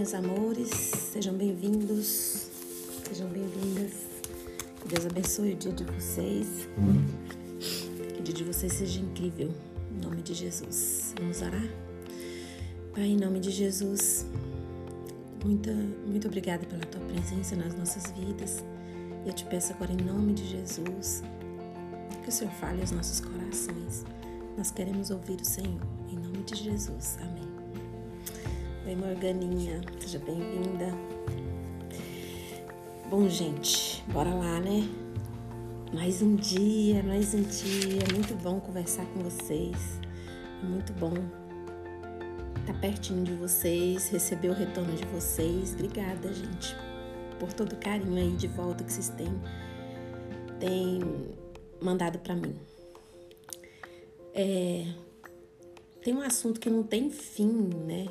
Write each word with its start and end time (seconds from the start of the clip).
meus 0.00 0.14
amores, 0.14 0.70
sejam 1.12 1.34
bem-vindos, 1.34 2.48
sejam 3.06 3.28
bem-vindas. 3.28 3.92
Que 4.80 4.88
Deus 4.88 5.04
abençoe 5.04 5.52
o 5.52 5.56
dia 5.56 5.72
de 5.72 5.84
vocês. 5.84 6.46
Que 8.14 8.18
o 8.18 8.22
dia 8.22 8.34
de 8.34 8.42
vocês 8.42 8.72
seja 8.72 8.98
incrível. 8.98 9.50
Em 9.94 10.02
nome 10.02 10.22
de 10.22 10.32
Jesus. 10.32 11.12
Vamos 11.20 11.42
orar? 11.42 11.68
Pai, 12.94 13.08
em 13.08 13.18
nome 13.18 13.40
de 13.40 13.50
Jesus, 13.50 14.24
muito, 15.44 15.68
muito 16.06 16.28
obrigada 16.28 16.64
pela 16.64 16.86
tua 16.86 17.02
presença 17.02 17.54
nas 17.54 17.76
nossas 17.76 18.10
vidas. 18.12 18.64
Eu 19.26 19.34
te 19.34 19.44
peço 19.44 19.74
agora, 19.74 19.92
em 19.92 20.02
nome 20.02 20.32
de 20.32 20.46
Jesus, 20.46 21.22
que 22.22 22.30
o 22.30 22.32
Senhor 22.32 22.54
fale 22.54 22.80
aos 22.80 22.90
nossos 22.90 23.20
corações. 23.20 24.06
Nós 24.56 24.70
queremos 24.70 25.10
ouvir 25.10 25.38
o 25.38 25.44
Senhor. 25.44 25.86
Em 26.10 26.16
nome 26.16 26.42
de 26.44 26.56
Jesus. 26.56 27.18
Amém. 27.20 27.49
Oi, 28.90 28.96
Morganinha. 28.96 29.80
Seja 30.00 30.18
bem-vinda. 30.18 30.92
Bom, 33.08 33.28
gente, 33.28 34.02
bora 34.08 34.34
lá, 34.34 34.58
né? 34.58 34.82
Mais 35.94 36.20
um 36.20 36.34
dia, 36.34 37.00
mais 37.04 37.32
um 37.32 37.40
dia. 37.40 38.00
Muito 38.12 38.34
bom 38.42 38.58
conversar 38.58 39.06
com 39.14 39.20
vocês. 39.20 40.00
É 40.60 40.66
muito 40.66 40.92
bom 40.94 41.12
estar 42.58 42.80
pertinho 42.80 43.22
de 43.22 43.32
vocês, 43.34 44.08
receber 44.08 44.48
o 44.48 44.54
retorno 44.54 44.92
de 44.96 45.06
vocês. 45.06 45.72
Obrigada, 45.74 46.32
gente, 46.34 46.74
por 47.38 47.52
todo 47.52 47.74
o 47.74 47.76
carinho 47.76 48.16
aí 48.16 48.32
de 48.32 48.48
volta 48.48 48.82
que 48.82 48.92
vocês 48.92 49.10
têm, 49.10 49.40
têm 50.58 51.00
mandado 51.80 52.18
para 52.18 52.34
mim. 52.34 52.56
É, 54.34 54.84
tem 56.02 56.12
um 56.12 56.22
assunto 56.22 56.58
que 56.58 56.68
não 56.68 56.82
tem 56.82 57.08
fim, 57.08 57.70
né? 57.86 58.08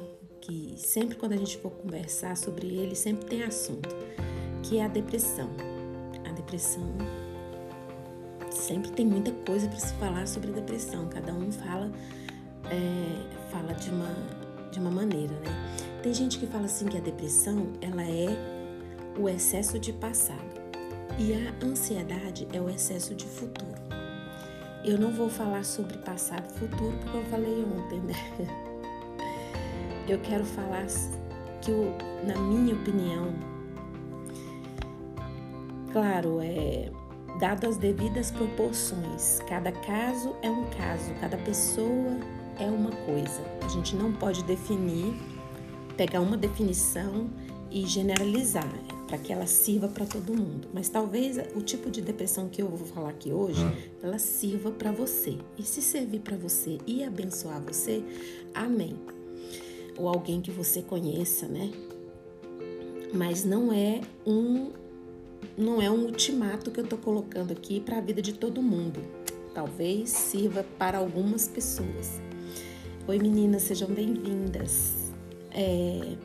Que 0.49 0.73
sempre 0.77 1.15
quando 1.15 1.33
a 1.33 1.37
gente 1.37 1.59
for 1.59 1.69
conversar 1.69 2.35
sobre 2.35 2.65
ele, 2.65 2.95
sempre 2.95 3.23
tem 3.27 3.43
assunto, 3.43 3.87
que 4.63 4.79
é 4.79 4.85
a 4.85 4.87
depressão. 4.87 5.47
A 6.27 6.31
depressão 6.31 6.83
sempre 8.49 8.89
tem 8.89 9.05
muita 9.05 9.31
coisa 9.45 9.67
para 9.67 9.77
se 9.77 9.93
falar 9.93 10.27
sobre 10.27 10.51
depressão. 10.51 11.07
Cada 11.07 11.31
um 11.35 11.51
fala 11.51 11.91
é, 12.65 13.51
fala 13.51 13.73
de 13.73 13.91
uma 13.91 14.39
de 14.71 14.79
uma 14.79 14.89
maneira, 14.89 15.35
né? 15.35 16.01
Tem 16.01 16.15
gente 16.15 16.39
que 16.39 16.47
fala 16.47 16.65
assim 16.65 16.87
que 16.87 16.97
a 16.97 17.01
depressão 17.01 17.71
ela 17.79 18.01
é 18.01 18.35
o 19.19 19.29
excesso 19.29 19.77
de 19.77 19.93
passado 19.93 20.59
e 21.19 21.31
a 21.31 21.63
ansiedade 21.63 22.47
é 22.51 22.59
o 22.59 22.67
excesso 22.67 23.13
de 23.13 23.25
futuro. 23.25 23.79
Eu 24.83 24.97
não 24.97 25.11
vou 25.11 25.29
falar 25.29 25.63
sobre 25.63 25.99
passado 25.99 26.47
e 26.55 26.57
futuro 26.57 26.97
porque 27.03 27.17
eu 27.17 27.25
falei 27.25 27.63
ontem, 27.63 27.99
né? 27.99 28.15
Eu 30.09 30.17
quero 30.17 30.43
falar 30.43 30.87
que, 31.61 31.71
na 32.25 32.35
minha 32.39 32.73
opinião, 32.73 33.31
claro, 35.91 36.39
é 36.41 36.91
dado 37.39 37.67
as 37.67 37.77
devidas 37.77 38.31
proporções. 38.31 39.39
Cada 39.47 39.71
caso 39.71 40.35
é 40.41 40.49
um 40.49 40.65
caso, 40.71 41.13
cada 41.21 41.37
pessoa 41.37 42.17
é 42.59 42.65
uma 42.65 42.89
coisa. 42.89 43.39
A 43.63 43.67
gente 43.67 43.95
não 43.95 44.11
pode 44.11 44.43
definir, 44.45 45.13
pegar 45.95 46.21
uma 46.21 46.35
definição 46.35 47.29
e 47.69 47.85
generalizar 47.85 48.67
para 49.07 49.19
que 49.19 49.31
ela 49.31 49.45
sirva 49.45 49.87
para 49.87 50.07
todo 50.07 50.33
mundo. 50.33 50.69
Mas 50.73 50.89
talvez 50.89 51.37
o 51.55 51.61
tipo 51.61 51.91
de 51.91 52.01
depressão 52.01 52.49
que 52.49 52.63
eu 52.63 52.67
vou 52.67 52.87
falar 52.87 53.09
aqui 53.09 53.31
hoje, 53.31 53.61
ela 54.01 54.17
sirva 54.17 54.71
para 54.71 54.91
você. 54.91 55.37
E 55.55 55.61
se 55.61 55.83
servir 55.83 56.21
para 56.21 56.35
você 56.35 56.79
e 56.87 57.03
abençoar 57.03 57.61
você, 57.61 58.03
amém. 58.55 59.18
Ou 59.99 60.07
alguém 60.07 60.39
que 60.39 60.49
você 60.49 60.81
conheça, 60.81 61.45
né? 61.45 61.69
Mas 63.13 63.43
não 63.43 63.71
é 63.71 64.01
um 64.25 64.71
não 65.57 65.81
é 65.81 65.91
um 65.91 66.05
ultimato 66.05 66.71
que 66.71 66.79
eu 66.79 66.87
tô 66.87 66.97
colocando 66.97 67.51
aqui 67.51 67.81
para 67.81 67.97
a 67.97 68.01
vida 68.01 68.21
de 68.21 68.33
todo 68.33 68.61
mundo. 68.61 69.01
Talvez 69.53 70.09
sirva 70.09 70.65
para 70.77 70.97
algumas 70.97 71.47
pessoas. 71.47 72.21
Oi 73.05 73.19
meninas, 73.19 73.63
sejam 73.63 73.89
bem-vindas. 73.89 75.11
É, 75.51 76.15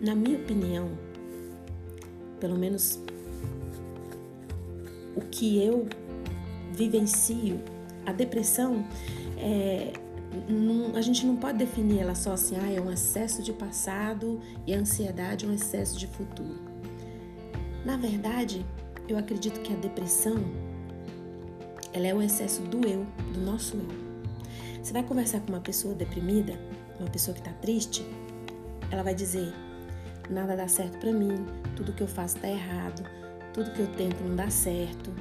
na 0.00 0.14
minha 0.14 0.38
opinião, 0.38 0.90
pelo 2.38 2.56
menos 2.56 3.00
o 5.16 5.20
que 5.22 5.60
eu 5.60 5.88
vivencio, 6.72 7.60
a 8.06 8.12
depressão, 8.12 8.86
é, 9.36 9.92
não, 10.48 10.96
a 10.96 11.00
gente 11.00 11.26
não 11.26 11.36
pode 11.36 11.58
definir 11.58 12.00
ela 12.00 12.14
só 12.14 12.32
assim, 12.32 12.56
ah, 12.56 12.70
é 12.70 12.80
um 12.80 12.92
excesso 12.92 13.42
de 13.42 13.52
passado 13.52 14.40
e 14.66 14.74
a 14.74 14.78
ansiedade 14.78 15.44
é 15.44 15.48
um 15.48 15.54
excesso 15.54 15.98
de 15.98 16.06
futuro. 16.06 16.60
Na 17.84 17.96
verdade, 17.96 18.64
eu 19.08 19.16
acredito 19.16 19.60
que 19.60 19.72
a 19.72 19.76
depressão 19.76 20.36
ela 21.92 22.06
é 22.06 22.14
o 22.14 22.20
excesso 22.20 22.60
do 22.62 22.86
eu, 22.86 23.06
do 23.32 23.40
nosso 23.40 23.76
eu. 23.76 24.08
Você 24.82 24.92
vai 24.92 25.02
conversar 25.02 25.40
com 25.40 25.48
uma 25.48 25.60
pessoa 25.60 25.94
deprimida, 25.94 26.58
uma 27.00 27.08
pessoa 27.08 27.34
que 27.34 27.40
está 27.40 27.52
triste, 27.60 28.04
ela 28.90 29.02
vai 29.02 29.14
dizer: 29.14 29.52
nada 30.30 30.56
dá 30.56 30.68
certo 30.68 30.98
para 30.98 31.12
mim, 31.12 31.46
tudo 31.76 31.92
que 31.92 32.02
eu 32.02 32.08
faço 32.08 32.36
tá 32.38 32.48
errado, 32.48 33.02
tudo 33.52 33.70
que 33.72 33.80
eu 33.80 33.86
tento 33.94 34.22
não 34.22 34.36
dá 34.36 34.50
certo. 34.50 35.12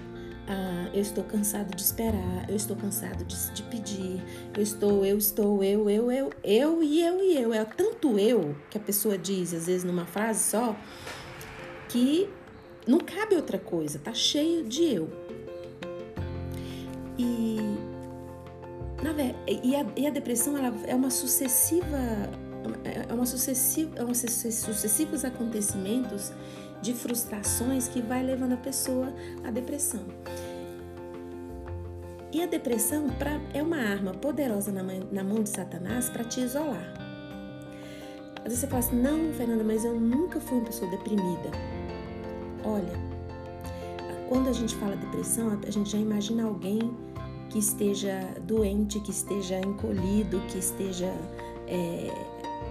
Ah, 0.49 0.89
eu 0.93 1.01
estou 1.01 1.25
cansado 1.25 1.75
de 1.75 1.81
esperar, 1.81 2.49
eu 2.49 2.55
estou 2.55 2.77
cansado 2.77 3.25
de, 3.25 3.51
de 3.51 3.63
pedir, 3.63 4.23
eu 4.55 4.63
estou, 4.63 5.05
eu 5.05 5.17
estou, 5.17 5.61
eu, 5.61 5.89
eu, 5.89 6.09
eu, 6.09 6.29
eu 6.41 6.81
e 6.81 7.01
eu 7.01 7.19
e 7.21 7.37
eu. 7.37 7.53
É 7.53 7.65
tanto 7.65 8.17
eu 8.17 8.55
que 8.69 8.77
a 8.77 8.81
pessoa 8.81 9.17
diz, 9.17 9.53
às 9.53 9.65
vezes 9.65 9.83
numa 9.83 10.05
frase 10.05 10.51
só, 10.51 10.73
que 11.89 12.29
não 12.87 12.99
cabe 12.99 13.35
outra 13.35 13.59
coisa, 13.59 13.99
tá 13.99 14.13
cheio 14.13 14.63
de 14.63 14.85
eu. 14.85 15.09
E, 17.17 17.57
na, 19.03 19.11
e, 19.45 19.75
a, 19.75 19.85
e 19.97 20.07
a 20.07 20.09
depressão 20.09 20.57
ela 20.57 20.73
é 20.87 20.95
uma 20.95 21.09
sucessiva 21.09 21.97
é 23.09 23.13
uma 23.13 23.25
sucessiva, 23.25 23.91
é 23.97 24.03
uma 24.03 24.13
sucessivos 24.13 25.23
acontecimentos 25.23 26.31
de 26.81 26.93
frustrações 26.93 27.87
que 27.87 28.01
vai 28.01 28.23
levando 28.23 28.53
a 28.53 28.57
pessoa 28.57 29.13
à 29.43 29.51
depressão. 29.51 30.01
E 32.31 32.41
a 32.41 32.45
depressão 32.45 33.09
pra, 33.09 33.39
é 33.53 33.63
uma 33.63 33.77
arma 33.77 34.11
poderosa 34.11 34.71
na, 34.71 34.83
na 34.83 35.23
mão 35.23 35.41
de 35.41 35.49
Satanás 35.49 36.09
para 36.09 36.23
te 36.23 36.41
isolar. 36.41 36.93
Às 38.37 38.43
vezes 38.43 38.59
você 38.59 38.67
fala 38.67 38.79
assim, 38.79 39.01
não, 39.01 39.33
Fernanda, 39.33 39.63
mas 39.63 39.83
eu 39.83 39.99
nunca 39.99 40.39
fui 40.39 40.57
uma 40.57 40.65
pessoa 40.65 40.89
deprimida. 40.91 41.49
Olha, 42.63 42.93
quando 44.29 44.49
a 44.49 44.53
gente 44.53 44.75
fala 44.75 44.95
depressão, 44.95 45.57
a 45.65 45.71
gente 45.71 45.89
já 45.89 45.97
imagina 45.97 46.43
alguém 46.43 46.95
que 47.49 47.59
esteja 47.59 48.19
doente, 48.43 48.99
que 48.99 49.11
esteja 49.11 49.59
encolhido, 49.59 50.39
que 50.49 50.59
esteja 50.59 51.11
é, 51.67 52.11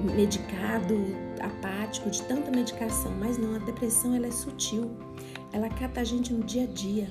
medicado, 0.00 0.94
apático, 1.40 2.10
de 2.10 2.22
tanta 2.22 2.50
medicação, 2.50 3.12
mas 3.12 3.38
não, 3.38 3.54
a 3.54 3.58
depressão 3.58 4.14
ela 4.14 4.26
é 4.26 4.30
sutil. 4.30 4.90
Ela 5.52 5.68
cata 5.68 6.00
a 6.00 6.04
gente 6.04 6.32
no 6.32 6.44
dia 6.44 6.64
a 6.64 6.66
dia, 6.66 7.08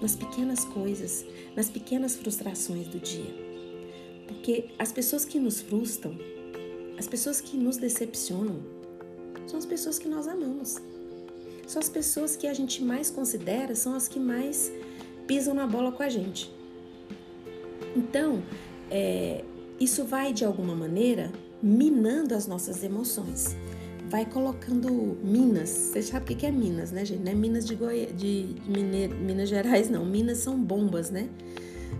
nas 0.00 0.14
pequenas 0.14 0.64
coisas, 0.64 1.24
nas 1.54 1.70
pequenas 1.70 2.16
frustrações 2.16 2.88
do 2.88 2.98
dia. 2.98 3.34
Porque 4.26 4.70
as 4.78 4.92
pessoas 4.92 5.24
que 5.24 5.38
nos 5.38 5.60
frustram, 5.60 6.16
as 6.98 7.06
pessoas 7.06 7.40
que 7.40 7.56
nos 7.56 7.76
decepcionam, 7.76 8.60
são 9.46 9.58
as 9.58 9.66
pessoas 9.66 9.98
que 9.98 10.08
nós 10.08 10.26
amamos. 10.26 10.76
São 11.66 11.80
as 11.80 11.88
pessoas 11.88 12.36
que 12.36 12.46
a 12.46 12.54
gente 12.54 12.82
mais 12.82 13.10
considera, 13.10 13.74
são 13.74 13.94
as 13.94 14.08
que 14.08 14.20
mais 14.20 14.72
pisam 15.26 15.54
na 15.54 15.66
bola 15.66 15.90
com 15.92 16.02
a 16.02 16.08
gente. 16.08 16.52
Então, 17.94 18.42
é, 18.90 19.44
isso 19.80 20.04
vai 20.04 20.32
de 20.32 20.44
alguma 20.44 20.74
maneira 20.74 21.32
minando 21.62 22.34
as 22.34 22.46
nossas 22.46 22.82
emoções. 22.82 23.56
Vai 24.08 24.24
colocando 24.24 25.18
minas. 25.22 25.68
Você 25.68 26.02
sabe 26.02 26.32
o 26.32 26.36
que 26.36 26.46
é 26.46 26.50
minas, 26.50 26.92
né, 26.92 27.04
gente? 27.04 27.22
Não 27.22 27.32
é 27.32 27.34
minas 27.34 27.66
de, 27.66 27.74
Goi... 27.74 28.06
de 28.16 28.54
Minas 28.68 29.48
Gerais, 29.48 29.90
não. 29.90 30.04
Minas 30.04 30.38
são 30.38 30.58
bombas, 30.58 31.10
né? 31.10 31.28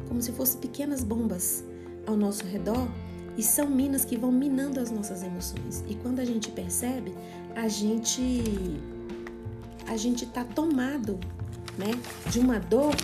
Como 0.09 0.23
se 0.23 0.31
fossem 0.33 0.61
pequenas 0.61 1.03
bombas 1.03 1.65
ao 2.07 2.17
nosso 2.17 2.45
redor 2.45 2.89
e 3.37 3.43
são 3.43 3.69
minas 3.69 4.05
que 4.05 4.17
vão 4.17 4.33
minando 4.33 4.81
as 4.81 4.91
nossas 4.91 5.23
emoções. 5.23 5.85
E 5.89 5.95
quando 5.97 6.21
a 6.21 6.25
gente 6.25 6.51
percebe, 6.51 7.13
a 7.55 7.69
gente 7.69 8.81
a 9.87 9.97
gente 9.97 10.27
tá 10.27 10.43
tomado, 10.45 11.19
né, 11.79 11.93
de 12.31 12.41
uma 12.41 12.59
dor 12.59 12.95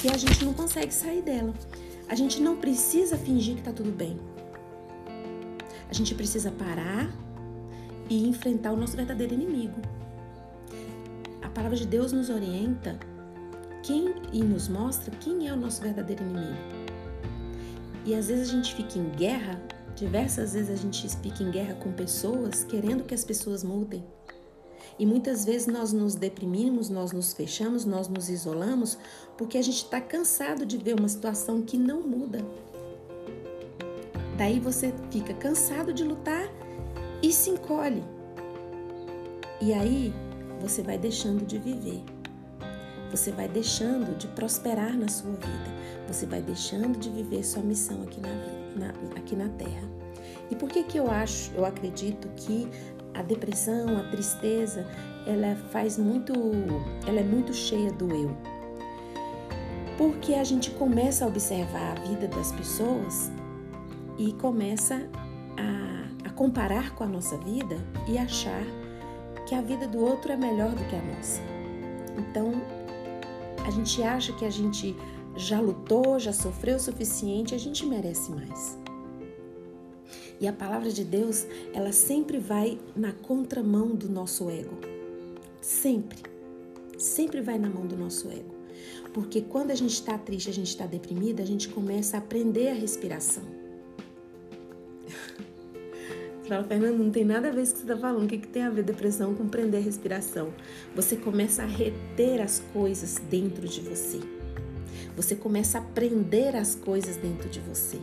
que 0.00 0.08
a 0.08 0.16
gente 0.16 0.44
não 0.44 0.52
consegue 0.52 0.92
sair 0.92 1.22
dela. 1.22 1.52
A 2.08 2.14
gente 2.14 2.40
não 2.40 2.56
precisa 2.56 3.16
fingir 3.16 3.56
que 3.56 3.62
tá 3.62 3.72
tudo 3.72 3.90
bem. 3.90 4.18
A 5.94 5.96
gente 5.96 6.12
precisa 6.12 6.50
parar 6.50 7.08
e 8.10 8.28
enfrentar 8.28 8.72
o 8.72 8.76
nosso 8.76 8.96
verdadeiro 8.96 9.32
inimigo. 9.32 9.80
A 11.40 11.48
palavra 11.48 11.76
de 11.76 11.86
Deus 11.86 12.10
nos 12.10 12.30
orienta 12.30 12.98
quem 13.80 14.12
e 14.32 14.42
nos 14.42 14.66
mostra 14.66 15.14
quem 15.18 15.46
é 15.46 15.52
o 15.52 15.56
nosso 15.56 15.80
verdadeiro 15.80 16.24
inimigo. 16.24 16.58
E 18.04 18.12
às 18.12 18.26
vezes 18.26 18.48
a 18.48 18.52
gente 18.52 18.74
fica 18.74 18.98
em 18.98 19.08
guerra 19.10 19.62
Diversas 19.94 20.54
vezes 20.54 20.70
a 20.70 20.74
gente 20.74 21.08
fica 21.18 21.44
em 21.44 21.52
guerra 21.52 21.74
com 21.74 21.92
pessoas, 21.92 22.64
querendo 22.64 23.04
que 23.04 23.14
as 23.14 23.24
pessoas 23.24 23.62
mudem. 23.62 24.04
E 24.98 25.06
muitas 25.06 25.44
vezes 25.44 25.68
nós 25.68 25.92
nos 25.92 26.16
deprimimos, 26.16 26.88
nós 26.90 27.12
nos 27.12 27.32
fechamos, 27.32 27.84
nós 27.84 28.08
nos 28.08 28.28
isolamos, 28.28 28.98
porque 29.38 29.56
a 29.56 29.62
gente 29.62 29.84
está 29.84 30.00
cansado 30.00 30.66
de 30.66 30.76
ver 30.78 30.98
uma 30.98 31.08
situação 31.08 31.62
que 31.62 31.78
não 31.78 32.00
muda. 32.02 32.44
Daí 34.36 34.58
você 34.58 34.92
fica 35.10 35.32
cansado 35.34 35.92
de 35.92 36.02
lutar 36.02 36.48
e 37.22 37.32
se 37.32 37.50
encolhe. 37.50 38.02
E 39.60 39.72
aí 39.72 40.12
você 40.60 40.82
vai 40.82 40.98
deixando 40.98 41.46
de 41.46 41.58
viver. 41.58 42.02
Você 43.10 43.30
vai 43.30 43.48
deixando 43.48 44.16
de 44.18 44.26
prosperar 44.28 44.96
na 44.96 45.08
sua 45.08 45.30
vida. 45.30 45.74
Você 46.08 46.26
vai 46.26 46.42
deixando 46.42 46.98
de 46.98 47.08
viver 47.10 47.44
sua 47.44 47.62
missão 47.62 48.02
aqui 48.02 48.20
na, 48.20 48.86
na, 48.86 48.88
aqui 49.16 49.36
na 49.36 49.48
Terra. 49.50 49.88
E 50.50 50.56
por 50.56 50.68
que 50.68 50.82
que 50.82 50.98
eu 50.98 51.08
acho, 51.08 51.52
eu 51.54 51.64
acredito 51.64 52.28
que 52.36 52.68
a 53.14 53.22
depressão, 53.22 53.96
a 53.96 54.02
tristeza, 54.10 54.84
ela 55.26 55.54
faz 55.70 55.96
muito, 55.96 56.32
ela 57.06 57.20
é 57.20 57.24
muito 57.24 57.54
cheia 57.54 57.92
do 57.92 58.12
eu. 58.12 58.36
Porque 59.96 60.34
a 60.34 60.42
gente 60.42 60.72
começa 60.72 61.24
a 61.24 61.28
observar 61.28 61.96
a 61.96 62.00
vida 62.00 62.26
das 62.26 62.50
pessoas 62.50 63.30
e 64.18 64.32
começa 64.34 65.08
a, 65.56 66.28
a 66.28 66.30
comparar 66.30 66.94
com 66.94 67.04
a 67.04 67.06
nossa 67.06 67.36
vida 67.38 67.76
e 68.08 68.18
achar 68.18 68.64
que 69.46 69.54
a 69.54 69.60
vida 69.60 69.86
do 69.86 69.98
outro 69.98 70.32
é 70.32 70.36
melhor 70.36 70.70
do 70.70 70.84
que 70.84 70.96
a 70.96 71.02
nossa. 71.02 71.40
Então, 72.18 72.52
a 73.66 73.70
gente 73.70 74.02
acha 74.02 74.32
que 74.32 74.44
a 74.44 74.50
gente 74.50 74.96
já 75.36 75.60
lutou, 75.60 76.18
já 76.18 76.32
sofreu 76.32 76.76
o 76.76 76.80
suficiente, 76.80 77.54
a 77.54 77.58
gente 77.58 77.84
merece 77.84 78.30
mais. 78.30 78.78
E 80.40 80.48
a 80.48 80.52
palavra 80.52 80.90
de 80.90 81.04
Deus, 81.04 81.46
ela 81.72 81.92
sempre 81.92 82.38
vai 82.38 82.78
na 82.94 83.12
contramão 83.12 83.94
do 83.94 84.08
nosso 84.08 84.50
ego. 84.50 84.76
Sempre. 85.60 86.22
Sempre 86.98 87.40
vai 87.40 87.58
na 87.58 87.68
mão 87.68 87.86
do 87.86 87.96
nosso 87.96 88.28
ego. 88.28 88.54
Porque 89.12 89.40
quando 89.40 89.70
a 89.70 89.74
gente 89.74 89.94
está 89.94 90.18
triste, 90.18 90.50
a 90.50 90.52
gente 90.52 90.68
está 90.68 90.86
deprimida, 90.86 91.42
a 91.42 91.46
gente 91.46 91.68
começa 91.68 92.16
a 92.16 92.20
aprender 92.20 92.68
a 92.68 92.74
respiração. 92.74 93.63
Fala, 96.54 96.68
Fernando, 96.68 96.98
não 96.98 97.10
tem 97.10 97.24
nada 97.24 97.48
a 97.48 97.50
ver 97.50 97.56
com 97.56 97.62
o 97.62 97.72
que 97.72 97.78
você 97.78 97.82
está 97.82 97.96
falando. 97.96 98.24
O 98.26 98.28
que, 98.28 98.38
que 98.38 98.46
tem 98.46 98.62
a 98.62 98.70
ver 98.70 98.84
depressão 98.84 99.34
com 99.34 99.48
prender 99.48 99.80
a 99.80 99.82
respiração? 99.82 100.54
Você 100.94 101.16
começa 101.16 101.64
a 101.64 101.66
reter 101.66 102.40
as 102.40 102.62
coisas 102.72 103.20
dentro 103.28 103.66
de 103.66 103.80
você. 103.80 104.20
Você 105.16 105.34
começa 105.34 105.78
a 105.78 105.80
aprender 105.80 106.54
as 106.54 106.76
coisas 106.76 107.16
dentro 107.16 107.48
de 107.48 107.58
você. 107.58 107.98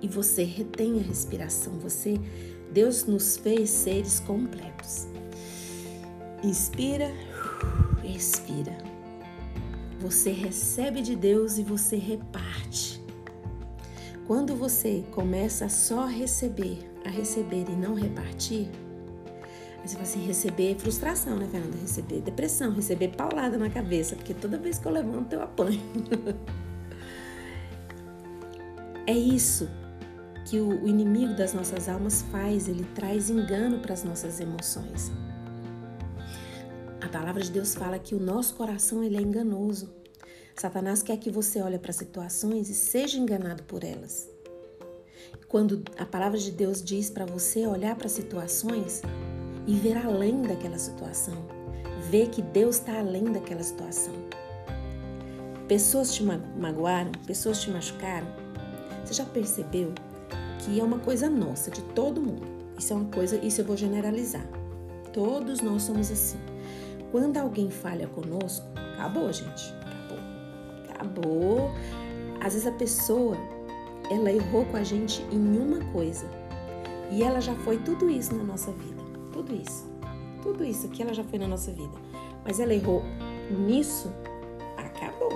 E 0.00 0.06
você 0.06 0.44
retém 0.44 1.00
a 1.00 1.02
respiração. 1.02 1.72
Você, 1.80 2.20
Deus 2.70 3.06
nos 3.06 3.36
fez 3.36 3.70
seres 3.70 4.20
completos. 4.20 5.08
Inspira, 6.44 7.10
expira. 8.04 8.78
Você 9.98 10.30
recebe 10.30 11.02
de 11.02 11.16
Deus 11.16 11.58
e 11.58 11.64
você 11.64 11.96
reparte. 11.96 13.02
Quando 14.28 14.54
você 14.54 15.02
começa 15.10 15.68
só 15.68 16.02
a 16.02 16.06
receber, 16.06 16.91
a 17.04 17.10
receber 17.10 17.66
e 17.68 17.76
não 17.76 17.94
repartir, 17.94 18.70
Aí 19.82 19.88
você 19.88 19.94
fala 19.94 20.04
assim, 20.04 20.24
receber 20.24 20.76
frustração, 20.78 21.36
né, 21.36 21.48
Fernanda? 21.50 21.76
Receber 21.76 22.20
depressão, 22.20 22.72
receber 22.72 23.08
paulada 23.08 23.58
na 23.58 23.68
cabeça, 23.68 24.14
porque 24.14 24.32
toda 24.32 24.56
vez 24.56 24.78
que 24.78 24.86
eu 24.86 24.92
levanto 24.92 25.32
eu 25.32 25.42
apanho. 25.42 25.80
é 29.04 29.12
isso 29.12 29.68
que 30.46 30.60
o 30.60 30.86
inimigo 30.86 31.34
das 31.34 31.52
nossas 31.52 31.88
almas 31.88 32.22
faz, 32.30 32.68
ele 32.68 32.84
traz 32.94 33.28
engano 33.28 33.80
para 33.80 33.92
as 33.92 34.04
nossas 34.04 34.38
emoções. 34.38 35.10
A 37.00 37.08
palavra 37.08 37.42
de 37.42 37.50
Deus 37.50 37.74
fala 37.74 37.98
que 37.98 38.14
o 38.14 38.20
nosso 38.20 38.54
coração 38.54 39.02
ele 39.02 39.16
é 39.16 39.20
enganoso. 39.20 39.92
Satanás 40.54 41.02
quer 41.02 41.16
que 41.16 41.30
você 41.30 41.60
olhe 41.60 41.78
para 41.78 41.92
situações 41.92 42.70
e 42.70 42.74
seja 42.74 43.18
enganado 43.18 43.64
por 43.64 43.82
elas. 43.82 44.31
Quando 45.52 45.84
a 45.96 46.04
palavra 46.04 46.38
de 46.38 46.50
Deus 46.50 46.82
diz 46.82 47.10
para 47.10 47.24
você 47.24 47.66
olhar 47.66 47.94
para 47.94 48.08
situações, 48.08 49.02
e 49.66 49.74
ver 49.74 49.96
além 49.96 50.42
daquela 50.42 50.78
situação, 50.78 51.34
ver 52.10 52.28
que 52.30 52.42
Deus 52.42 52.76
está 52.76 52.98
além 52.98 53.24
daquela 53.24 53.62
situação. 53.62 54.14
Pessoas 55.68 56.14
te 56.14 56.22
magoaram, 56.24 57.12
pessoas 57.26 57.60
te 57.60 57.70
machucaram. 57.70 58.26
Você 59.04 59.14
já 59.14 59.24
percebeu 59.24 59.92
que 60.58 60.80
é 60.80 60.82
uma 60.82 60.98
coisa 60.98 61.30
nossa, 61.30 61.70
de 61.70 61.82
todo 61.94 62.20
mundo. 62.20 62.46
Isso 62.78 62.92
é 62.92 62.96
uma 62.96 63.10
coisa, 63.10 63.36
isso 63.36 63.60
eu 63.60 63.64
vou 63.64 63.76
generalizar. 63.76 64.46
Todos 65.12 65.60
nós 65.60 65.82
somos 65.82 66.10
assim. 66.10 66.38
Quando 67.10 67.36
alguém 67.36 67.70
falha 67.70 68.08
conosco, 68.08 68.66
acabou, 68.94 69.32
gente. 69.32 69.72
Acabou. 69.84 70.18
Acabou. 70.88 71.70
Às 72.40 72.54
vezes 72.54 72.66
a 72.66 72.72
pessoa, 72.72 73.36
ela 74.12 74.30
errou 74.30 74.64
com 74.66 74.76
a 74.76 74.82
gente 74.82 75.22
em 75.30 75.58
uma 75.58 75.80
coisa. 75.92 76.26
E 77.10 77.22
ela 77.22 77.40
já 77.40 77.54
foi 77.56 77.78
tudo 77.78 78.08
isso 78.08 78.34
na 78.34 78.44
nossa 78.44 78.72
vida 78.72 79.02
tudo 79.32 79.54
isso. 79.54 79.90
Tudo 80.42 80.64
isso 80.64 80.86
aqui 80.86 81.02
ela 81.02 81.14
já 81.14 81.24
foi 81.24 81.38
na 81.38 81.48
nossa 81.48 81.72
vida. 81.72 81.94
Mas 82.44 82.60
ela 82.60 82.74
errou 82.74 83.02
nisso, 83.50 84.12
acabou. 84.76 85.32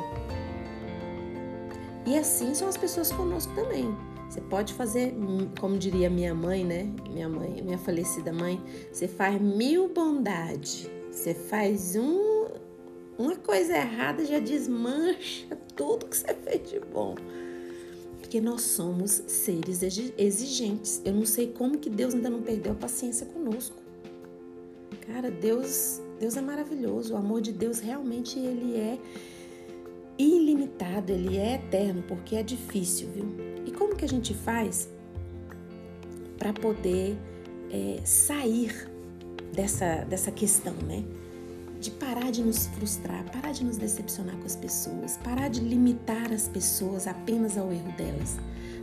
E 2.06 2.16
assim 2.16 2.54
são 2.54 2.68
as 2.68 2.76
pessoas 2.76 3.10
conosco 3.10 3.52
também. 3.54 3.96
Você 4.28 4.40
pode 4.40 4.74
fazer, 4.74 5.14
como 5.60 5.78
diria 5.78 6.10
minha 6.10 6.34
mãe, 6.34 6.64
né? 6.64 6.92
Minha 7.08 7.28
mãe, 7.28 7.62
minha 7.62 7.78
falecida 7.78 8.32
mãe, 8.32 8.60
você 8.92 9.08
faz 9.08 9.40
mil 9.40 9.88
bondades. 9.88 10.90
Você 11.10 11.32
faz 11.32 11.96
um, 11.96 12.48
uma 13.16 13.36
coisa 13.36 13.76
errada, 13.76 14.24
já 14.24 14.38
desmancha 14.38 15.56
tudo 15.74 16.06
que 16.06 16.16
você 16.16 16.34
fez 16.34 16.68
de 16.68 16.80
bom. 16.80 17.14
Porque 18.26 18.40
nós 18.40 18.62
somos 18.62 19.22
seres 19.28 19.84
exigentes. 20.18 21.00
Eu 21.04 21.14
não 21.14 21.24
sei 21.24 21.46
como 21.46 21.78
que 21.78 21.88
Deus 21.88 22.12
ainda 22.12 22.28
não 22.28 22.42
perdeu 22.42 22.72
a 22.72 22.74
paciência 22.74 23.24
conosco. 23.24 23.76
Cara, 25.06 25.30
Deus, 25.30 26.02
Deus 26.18 26.36
é 26.36 26.40
maravilhoso. 26.40 27.14
O 27.14 27.16
amor 27.16 27.40
de 27.40 27.52
Deus 27.52 27.78
realmente 27.78 28.36
ele 28.36 28.74
é 28.74 28.98
ilimitado, 30.18 31.12
ele 31.12 31.36
é 31.36 31.54
eterno, 31.54 32.02
porque 32.08 32.34
é 32.34 32.42
difícil, 32.42 33.08
viu? 33.14 33.26
E 33.64 33.70
como 33.70 33.94
que 33.94 34.04
a 34.04 34.08
gente 34.08 34.34
faz 34.34 34.88
para 36.36 36.52
poder 36.52 37.16
é, 37.70 38.00
sair 38.04 38.90
dessa, 39.52 40.04
dessa 40.04 40.32
questão, 40.32 40.74
né? 40.84 41.04
De 41.86 41.92
parar 41.92 42.32
de 42.32 42.42
nos 42.42 42.66
frustrar, 42.66 43.24
parar 43.30 43.52
de 43.52 43.62
nos 43.62 43.76
decepcionar 43.76 44.36
com 44.38 44.44
as 44.44 44.56
pessoas, 44.56 45.20
parar 45.22 45.48
de 45.48 45.60
limitar 45.60 46.32
as 46.32 46.48
pessoas 46.48 47.06
apenas 47.06 47.56
ao 47.56 47.72
erro 47.72 47.92
delas. 47.92 48.38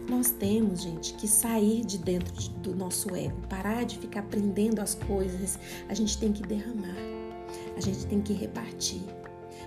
Nós 0.10 0.30
temos, 0.30 0.84
gente, 0.84 1.14
que 1.16 1.28
sair 1.28 1.84
de 1.84 1.98
dentro 1.98 2.34
do 2.62 2.74
nosso 2.74 3.14
ego, 3.14 3.36
parar 3.50 3.84
de 3.84 4.00
ficar 4.00 4.22
aprendendo 4.22 4.80
as 4.80 4.96
coisas. 4.96 5.60
A 5.90 5.94
gente 5.94 6.18
tem 6.18 6.32
que 6.32 6.44
derramar, 6.44 6.96
a 7.76 7.82
gente 7.82 8.06
tem 8.06 8.22
que 8.22 8.32
repartir. 8.32 9.04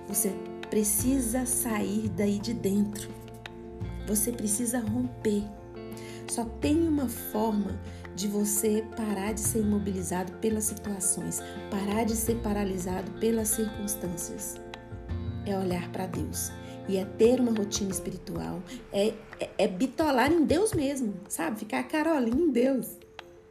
Você 0.08 0.34
precisa 0.70 1.44
sair 1.44 2.08
daí 2.16 2.38
de 2.38 2.54
dentro. 2.54 3.10
Você 4.06 4.32
precisa 4.32 4.78
romper. 4.80 5.44
Só 6.26 6.42
tem 6.42 6.88
uma 6.88 7.06
forma 7.06 7.78
de 8.16 8.26
você 8.26 8.82
parar 8.96 9.34
de 9.34 9.40
ser 9.40 9.60
imobilizado 9.60 10.32
pelas 10.38 10.64
situações, 10.64 11.40
parar 11.70 12.04
de 12.04 12.16
ser 12.16 12.36
paralisado 12.36 13.12
pelas 13.20 13.48
circunstâncias. 13.48 14.56
É 15.44 15.56
olhar 15.56 15.92
para 15.92 16.06
Deus 16.06 16.50
e 16.88 16.96
é 16.96 17.04
ter 17.04 17.40
uma 17.40 17.52
rotina 17.52 17.90
espiritual, 17.90 18.62
é, 18.92 19.08
é, 19.38 19.50
é 19.58 19.68
bitolar 19.68 20.32
em 20.32 20.44
Deus 20.44 20.72
mesmo, 20.72 21.14
sabe? 21.28 21.58
Ficar 21.58 21.82
carolinha 21.84 22.42
em 22.42 22.50
Deus. 22.50 22.88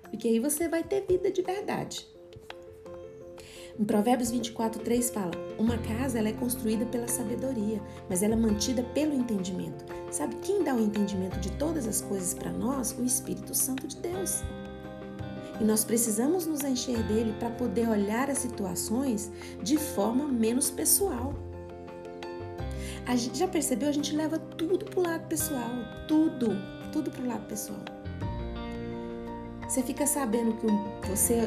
Porque 0.01 0.27
aí 0.27 0.39
você 0.39 0.67
vai 0.67 0.83
ter 0.83 1.05
vida 1.07 1.31
de 1.31 1.41
verdade. 1.41 2.07
Em 3.77 3.83
Provérbios 3.83 4.31
24, 4.31 4.81
3 4.81 5.09
fala: 5.09 5.31
Uma 5.59 5.77
casa 5.77 6.17
ela 6.17 6.29
é 6.29 6.33
construída 6.33 6.85
pela 6.85 7.07
sabedoria, 7.07 7.81
mas 8.09 8.23
ela 8.23 8.33
é 8.33 8.37
mantida 8.37 8.81
pelo 8.81 9.13
entendimento. 9.13 9.85
Sabe 10.15 10.33
quem 10.35 10.63
dá 10.63 10.73
o 10.73 10.79
entendimento 10.79 11.37
de 11.41 11.51
todas 11.51 11.85
as 11.85 11.99
coisas 11.99 12.33
para 12.33 12.49
nós? 12.49 12.95
O 12.97 13.03
Espírito 13.03 13.53
Santo 13.53 13.85
de 13.85 13.97
Deus. 13.97 14.43
E 15.59 15.63
nós 15.65 15.83
precisamos 15.83 16.45
nos 16.45 16.63
encher 16.63 17.03
dele 17.03 17.35
para 17.37 17.49
poder 17.49 17.89
olhar 17.89 18.29
as 18.29 18.37
situações 18.37 19.29
de 19.61 19.77
forma 19.77 20.25
menos 20.25 20.71
pessoal. 20.71 21.33
A 23.05 23.13
gente 23.17 23.37
já 23.39 23.45
percebeu? 23.45 23.89
A 23.89 23.91
gente 23.91 24.15
leva 24.15 24.39
tudo 24.39 24.85
pro 24.85 25.01
lado 25.01 25.27
pessoal. 25.27 25.69
Tudo. 26.07 26.47
Tudo 26.93 27.11
pro 27.11 27.27
lado 27.27 27.45
pessoal. 27.49 27.83
Você 29.67 29.83
fica 29.83 30.07
sabendo 30.07 30.55
que 30.55 31.09
você 31.09 31.41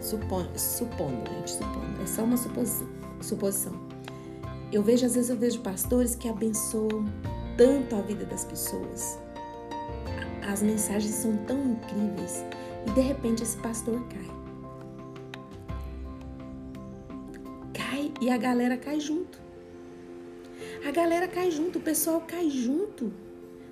supondo, 0.00 1.30
gente, 1.30 1.50
supondo. 1.50 2.02
É 2.02 2.06
só 2.06 2.24
uma 2.24 2.38
suposição, 2.38 2.88
suposição. 3.20 3.74
Eu 4.72 4.82
vejo, 4.82 5.04
às 5.04 5.14
vezes, 5.14 5.28
eu 5.28 5.36
vejo 5.36 5.60
pastores 5.60 6.14
que 6.14 6.26
abençoam 6.26 7.04
tanto 7.56 7.96
a 7.96 8.00
vida 8.00 8.24
das 8.24 8.44
pessoas. 8.44 9.18
as 10.46 10.62
mensagens 10.62 11.14
são 11.14 11.36
tão 11.46 11.72
incríveis 11.72 12.44
e 12.86 12.90
de 12.90 13.00
repente 13.00 13.42
esse 13.42 13.56
pastor 13.58 14.02
cai. 14.08 14.30
Cai 17.72 18.12
e 18.20 18.28
a 18.30 18.36
galera 18.36 18.76
cai 18.76 19.00
junto. 19.00 19.40
A 20.86 20.90
galera 20.90 21.28
cai 21.28 21.50
junto, 21.50 21.78
o 21.78 21.82
pessoal 21.82 22.20
cai 22.20 22.50
junto. 22.50 23.12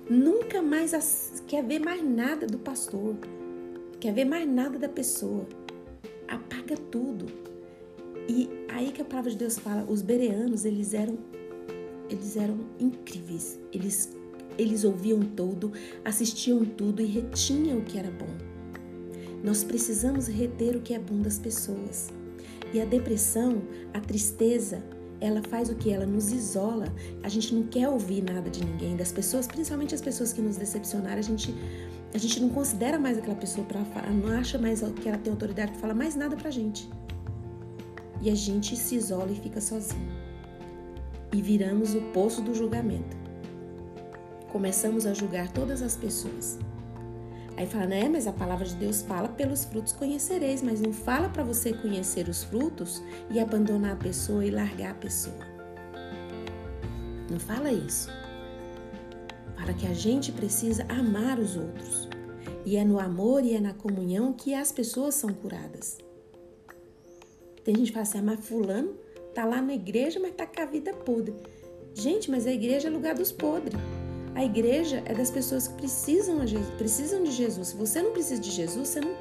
Nunca 0.09 0.61
mais 0.61 1.43
quer 1.45 1.63
ver 1.63 1.79
mais 1.79 2.03
nada 2.03 2.47
do 2.47 2.57
pastor, 2.57 3.15
quer 3.99 4.13
ver 4.13 4.25
mais 4.25 4.47
nada 4.47 4.79
da 4.79 4.89
pessoa. 4.89 5.45
Apaga 6.27 6.75
tudo. 6.89 7.25
E 8.27 8.49
aí 8.69 8.91
que 8.91 9.01
a 9.01 9.05
palavra 9.05 9.31
de 9.31 9.37
Deus 9.37 9.59
fala, 9.59 9.85
os 9.89 10.01
bereanos, 10.01 10.63
eles 10.63 10.93
eram 10.93 11.17
eles 12.11 12.35
eram 12.37 12.59
incríveis. 12.79 13.59
Eles 13.71 14.09
eles 14.57 14.83
ouviam 14.83 15.21
tudo, 15.21 15.71
assistiam 16.03 16.63
tudo 16.65 17.01
e 17.01 17.05
retinham 17.05 17.79
o 17.79 17.83
que 17.83 17.97
era 17.97 18.11
bom. 18.11 18.27
Nós 19.43 19.63
precisamos 19.63 20.27
reter 20.27 20.75
o 20.75 20.81
que 20.81 20.93
é 20.93 20.99
bom 20.99 21.19
das 21.19 21.39
pessoas. 21.39 22.09
E 22.73 22.79
a 22.79 22.85
depressão, 22.85 23.61
a 23.93 23.99
tristeza, 23.99 24.83
ela 25.19 25.41
faz 25.41 25.69
o 25.69 25.75
que? 25.75 25.91
Ela 25.91 26.05
nos 26.05 26.31
isola. 26.31 26.93
A 27.23 27.29
gente 27.29 27.55
não 27.55 27.63
quer 27.63 27.87
ouvir 27.87 28.21
nada 28.23 28.49
de 28.49 28.63
ninguém, 28.63 28.95
das 28.95 29.11
pessoas, 29.11 29.47
principalmente 29.47 29.95
as 29.95 30.01
pessoas 30.01 30.31
que 30.31 30.41
nos 30.41 30.57
decepcionaram. 30.57 31.19
A 31.19 31.23
gente, 31.23 31.55
a 32.13 32.17
gente 32.17 32.39
não 32.39 32.49
considera 32.49 32.99
mais 32.99 33.17
aquela 33.17 33.35
pessoa 33.35 33.65
para 33.65 33.83
falar, 33.85 34.11
não 34.11 34.29
acha 34.37 34.59
mais 34.59 34.81
que 35.01 35.09
ela 35.09 35.17
tem 35.17 35.31
autoridade 35.31 35.71
para 35.71 35.81
falar 35.81 35.95
mais 35.95 36.15
nada 36.15 36.35
pra 36.35 36.51
gente. 36.51 36.89
E 38.21 38.29
a 38.29 38.35
gente 38.35 38.75
se 38.75 38.95
isola 38.95 39.31
e 39.31 39.35
fica 39.35 39.59
sozinho. 39.59 40.20
E 41.33 41.41
viramos 41.41 41.95
o 41.95 42.01
poço 42.13 42.41
do 42.41 42.53
julgamento 42.53 43.21
começamos 44.51 45.05
a 45.05 45.13
julgar 45.13 45.51
todas 45.51 45.81
as 45.81 45.95
pessoas. 45.95 46.59
Aí 47.57 47.65
fala, 47.65 47.87
né? 47.87 48.09
Mas 48.09 48.27
a 48.27 48.33
palavra 48.33 48.65
de 48.65 48.75
Deus 48.75 49.01
fala: 49.01 49.29
pelos 49.29 49.65
frutos 49.65 49.93
conhecereis, 49.93 50.61
mas 50.61 50.81
não 50.81 50.93
fala 50.93 51.29
para 51.29 51.43
você 51.43 51.73
conhecer 51.73 52.27
os 52.27 52.43
frutos 52.43 53.01
e 53.29 53.39
abandonar 53.39 53.93
a 53.93 53.95
pessoa 53.95 54.45
e 54.45 54.51
largar 54.51 54.91
a 54.91 54.95
pessoa. 54.95 55.39
Não 57.29 57.39
fala 57.39 57.71
isso. 57.71 58.09
Fala 59.55 59.73
que 59.73 59.87
a 59.87 59.93
gente 59.93 60.31
precisa 60.31 60.85
amar 60.89 61.39
os 61.39 61.55
outros. 61.55 62.09
E 62.65 62.75
é 62.75 62.83
no 62.83 62.99
amor 62.99 63.43
e 63.43 63.55
é 63.55 63.59
na 63.59 63.73
comunhão 63.73 64.33
que 64.33 64.53
as 64.53 64.71
pessoas 64.71 65.15
são 65.15 65.29
curadas. 65.33 65.97
Tem 67.63 67.75
gente 67.75 67.87
que 67.87 67.93
fala 67.93 68.03
assim: 68.03 68.19
ah, 68.19 68.23
mas 68.23 68.45
Fulano 68.45 68.95
tá 69.33 69.45
lá 69.45 69.61
na 69.61 69.73
igreja, 69.73 70.19
mas 70.19 70.33
tá 70.35 70.45
com 70.45 70.61
a 70.61 70.65
vida 70.65 70.93
podre. 70.93 71.35
Gente, 71.93 72.29
mas 72.31 72.47
a 72.47 72.51
igreja 72.51 72.87
é 72.87 72.91
lugar 72.91 73.15
dos 73.15 73.31
podres. 73.31 73.79
A 74.33 74.45
igreja 74.45 75.03
é 75.05 75.13
das 75.13 75.29
pessoas 75.29 75.67
que 75.67 75.75
precisam, 75.75 76.37
precisam 76.77 77.23
de 77.23 77.31
Jesus. 77.31 77.69
Se 77.69 77.75
você 77.75 78.01
não 78.01 78.11
precisa 78.11 78.41
de 78.41 78.49
Jesus, 78.49 78.87
você 78.87 79.01
não, 79.01 79.11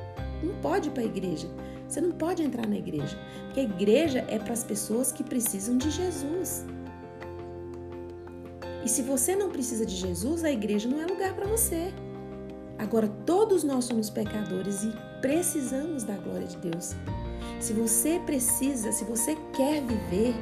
não 0.43 0.61
pode 0.61 0.89
ir 0.89 0.93
para 0.93 1.03
a 1.03 1.07
igreja. 1.07 1.49
Você 1.89 2.01
não 2.01 2.13
pode 2.13 2.43
entrar 2.43 2.67
na 2.69 2.77
igreja. 2.77 3.19
Porque 3.47 3.61
a 3.61 3.65
igreja 3.65 4.25
é 4.29 4.39
para 4.39 4.53
as 4.53 4.63
pessoas 4.63 5.11
que 5.11 5.25
precisam 5.25 5.77
de 5.77 5.91
Jesus. 5.91 6.65
E 8.85 8.89
se 8.89 9.03
você 9.03 9.35
não 9.35 9.51
precisa 9.51 9.85
de 9.85 9.97
Jesus, 9.97 10.45
a 10.45 10.51
igreja 10.51 10.89
não 10.89 11.01
é 11.01 11.07
lugar 11.07 11.35
para 11.35 11.47
você. 11.47 11.93
Agora, 12.79 13.09
todos 13.27 13.65
nós 13.65 13.85
somos 13.85 14.09
pecadores 14.09 14.85
e 14.85 14.93
precisamos 15.21 16.05
da 16.05 16.17
glória 16.17 16.47
de 16.47 16.57
Deus. 16.57 16.95
Se 17.61 17.75
você 17.75 18.19
precisa, 18.25 18.91
se 18.91 19.05
você 19.05 19.37
quer 19.53 19.83
viver 19.83 20.35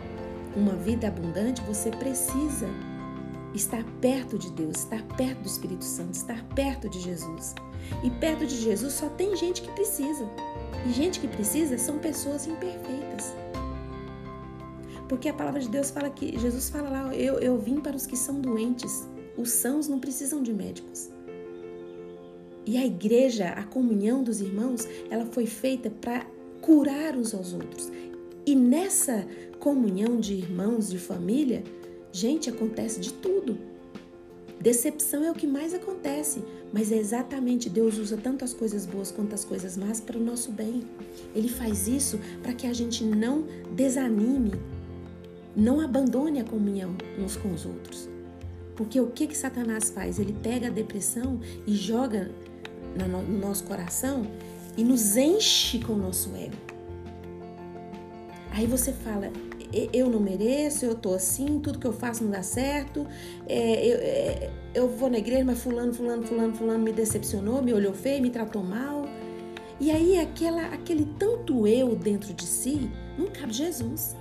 uma 0.55 0.77
vida 0.77 1.09
abundante, 1.09 1.61
você 1.63 1.91
precisa 1.91 2.69
estar 3.53 3.85
perto 4.01 4.39
de 4.39 4.53
Deus, 4.53 4.79
estar 4.79 5.03
perto 5.17 5.41
do 5.41 5.49
Espírito 5.49 5.85
Santo, 5.85 6.15
estar 6.15 6.45
perto 6.55 6.89
de 6.89 7.01
Jesus. 7.01 7.57
E 8.05 8.11
perto 8.11 8.47
de 8.47 8.57
Jesus 8.57 8.93
só 8.93 9.09
tem 9.09 9.37
gente 9.37 9.63
que 9.63 9.71
precisa. 9.73 10.25
E 10.87 10.93
gente 10.93 11.19
que 11.19 11.27
precisa 11.27 11.77
são 11.77 11.99
pessoas 11.99 12.47
imperfeitas. 12.47 13.35
Porque 15.09 15.29
a 15.29 15.35
palavra 15.35 15.61
de 15.61 15.69
Deus 15.69 15.91
fala 15.91 16.11
que, 16.11 16.39
Jesus 16.39 16.71
fala 16.71 16.89
lá, 16.89 17.15
eu, 17.17 17.41
eu 17.41 17.59
vim 17.59 17.81
para 17.81 17.97
os 17.97 18.07
que 18.07 18.17
são 18.17 18.41
doentes. 18.41 19.09
Os 19.37 19.51
sãos 19.51 19.89
não 19.89 19.99
precisam 19.99 20.41
de 20.41 20.53
médicos. 20.53 21.11
E 22.65 22.77
a 22.77 22.87
igreja, 22.87 23.49
a 23.49 23.65
comunhão 23.65 24.23
dos 24.23 24.41
irmãos, 24.41 24.87
ela 25.11 25.27
foi 25.27 25.47
feita 25.47 25.91
para 25.91 26.25
curar 26.61 27.17
uns 27.17 27.35
aos 27.35 27.53
outros. 27.53 27.91
E 28.47 28.55
nessa 28.55 29.27
comunhão 29.59 30.19
de 30.19 30.35
irmãos, 30.35 30.89
de 30.89 30.99
família, 30.99 31.63
Gente, 32.13 32.49
acontece 32.49 33.01
de 33.01 33.13
tudo. 33.13 33.59
Decepção 34.61 35.23
é 35.25 35.31
o 35.31 35.35
que 35.35 35.47
mais 35.47 35.73
acontece, 35.73 36.43
mas 36.73 36.91
é 36.91 36.97
exatamente 36.97 37.71
Deus 37.71 37.97
usa 37.97 38.17
tanto 38.17 38.45
as 38.45 38.53
coisas 38.53 38.85
boas 38.85 39.13
quanto 39.13 39.35
as 39.35 39.45
coisas 39.45 39.77
más 39.77 40.01
para 40.01 40.19
o 40.19 40.21
nosso 40.21 40.51
bem. 40.51 40.83
Ele 41.35 41.49
faz 41.49 41.87
isso 41.87 42.19
para 42.43 42.53
que 42.53 42.67
a 42.67 42.73
gente 42.73 43.05
não 43.05 43.45
desanime, 43.73 44.53
não 45.55 45.81
abandone 45.81 46.41
a 46.41 46.45
comunhão 46.45 46.97
uns 47.19 47.37
com 47.37 47.53
os 47.53 47.65
outros. 47.65 48.09
Porque 48.75 49.01
o 49.01 49.09
que 49.09 49.29
que 49.29 49.37
Satanás 49.37 49.91
faz? 49.91 50.19
Ele 50.19 50.35
pega 50.43 50.69
a 50.69 50.71
depressão 50.71 51.39
e 51.67 51.75
joga 51.75 52.31
no 52.97 53.39
nosso 53.39 53.65
coração 53.65 54.27
e 54.79 54.85
nos 54.85 55.17
enche 55.17 55.81
com 55.81 55.95
o 55.95 55.97
nosso 55.97 56.35
ego. 56.37 56.55
Aí 58.53 58.65
você 58.65 58.93
fala, 58.93 59.31
eu 59.93 60.09
não 60.09 60.21
mereço, 60.21 60.85
eu 60.85 60.95
tô 60.95 61.15
assim, 61.15 61.59
tudo 61.59 61.81
que 61.81 61.87
eu 61.87 61.93
faço 61.93 62.23
não 62.23 62.31
dá 62.31 62.45
certo, 62.45 63.05
é, 63.49 63.87
eu, 63.87 63.99
é, 63.99 64.51
eu 64.73 64.89
vou 64.89 65.11
na 65.11 65.19
igreja, 65.19 65.45
mas 65.45 65.61
fulano, 65.61 65.93
fulano, 65.93 66.23
fulano, 66.23 66.55
fulano 66.55 66.79
me 66.79 66.93
decepcionou, 66.93 67.61
me 67.61 67.73
olhou 67.73 67.93
feio, 67.93 68.23
me 68.23 68.31
tratou 68.31 68.63
mal. 68.63 69.05
E 69.81 69.91
aí 69.91 70.17
aquela, 70.21 70.67
aquele 70.67 71.07
tanto 71.19 71.67
eu 71.67 71.97
dentro 71.97 72.33
de 72.33 72.45
si 72.45 72.89
não 73.19 73.27
cabe 73.27 73.53
Jesus. 73.53 74.17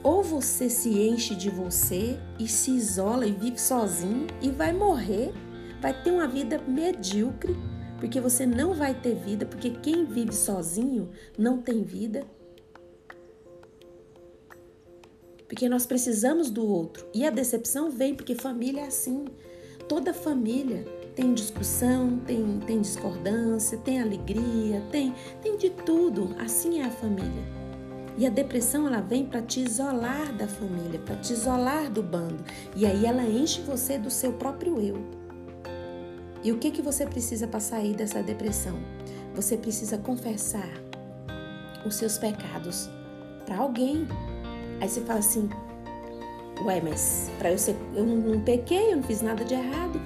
Ou 0.00 0.22
você 0.22 0.70
se 0.70 0.90
enche 0.90 1.34
de 1.34 1.50
você 1.50 2.18
e 2.38 2.46
se 2.46 2.70
isola 2.70 3.26
e 3.26 3.32
vive 3.32 3.60
sozinho 3.60 4.28
e 4.40 4.48
vai 4.48 4.72
morrer, 4.72 5.32
vai 5.80 5.92
ter 6.02 6.12
uma 6.12 6.28
vida 6.28 6.60
medíocre, 6.68 7.56
porque 8.02 8.20
você 8.20 8.44
não 8.44 8.74
vai 8.74 8.94
ter 8.94 9.14
vida, 9.14 9.46
porque 9.46 9.70
quem 9.70 10.04
vive 10.04 10.34
sozinho 10.34 11.08
não 11.38 11.62
tem 11.62 11.84
vida. 11.84 12.26
porque 15.46 15.68
nós 15.68 15.84
precisamos 15.84 16.48
do 16.48 16.66
outro. 16.66 17.06
E 17.12 17.26
a 17.26 17.30
decepção 17.30 17.90
vem 17.90 18.14
porque 18.14 18.34
família 18.34 18.80
é 18.80 18.86
assim. 18.86 19.26
Toda 19.86 20.14
família 20.14 20.82
tem 21.14 21.34
discussão, 21.34 22.18
tem, 22.20 22.58
tem 22.60 22.80
discordância, 22.80 23.76
tem 23.76 24.00
alegria, 24.00 24.82
tem, 24.90 25.14
tem 25.42 25.58
de 25.58 25.68
tudo. 25.68 26.34
Assim 26.38 26.80
é 26.80 26.86
a 26.86 26.90
família. 26.90 27.44
E 28.16 28.26
a 28.26 28.30
depressão 28.30 28.86
ela 28.86 29.02
vem 29.02 29.26
para 29.26 29.42
te 29.42 29.60
isolar 29.60 30.34
da 30.34 30.48
família, 30.48 30.98
para 30.98 31.16
te 31.16 31.34
isolar 31.34 31.90
do 31.90 32.02
bando. 32.02 32.42
E 32.74 32.86
aí 32.86 33.04
ela 33.04 33.22
enche 33.22 33.60
você 33.60 33.98
do 33.98 34.08
seu 34.08 34.32
próprio 34.32 34.80
eu. 34.80 35.21
E 36.42 36.50
o 36.50 36.58
que 36.58 36.70
que 36.70 36.82
você 36.82 37.06
precisa 37.06 37.46
para 37.46 37.60
sair 37.60 37.94
dessa 37.94 38.22
depressão? 38.22 38.78
Você 39.34 39.56
precisa 39.56 39.96
confessar 39.98 40.68
os 41.86 41.94
seus 41.96 42.18
pecados 42.18 42.88
para 43.46 43.58
alguém, 43.58 44.06
Aí 44.82 44.88
você 44.88 45.00
fala 45.02 45.20
assim, 45.20 45.48
ué, 46.64 46.80
mas 46.80 47.30
para 47.38 47.52
eu 47.52 47.58
ser, 47.58 47.76
eu 47.94 48.04
não, 48.04 48.16
não 48.16 48.40
pequei, 48.40 48.92
eu 48.92 48.96
não 48.96 49.02
fiz 49.04 49.22
nada 49.22 49.44
de 49.44 49.54
errado. 49.54 50.00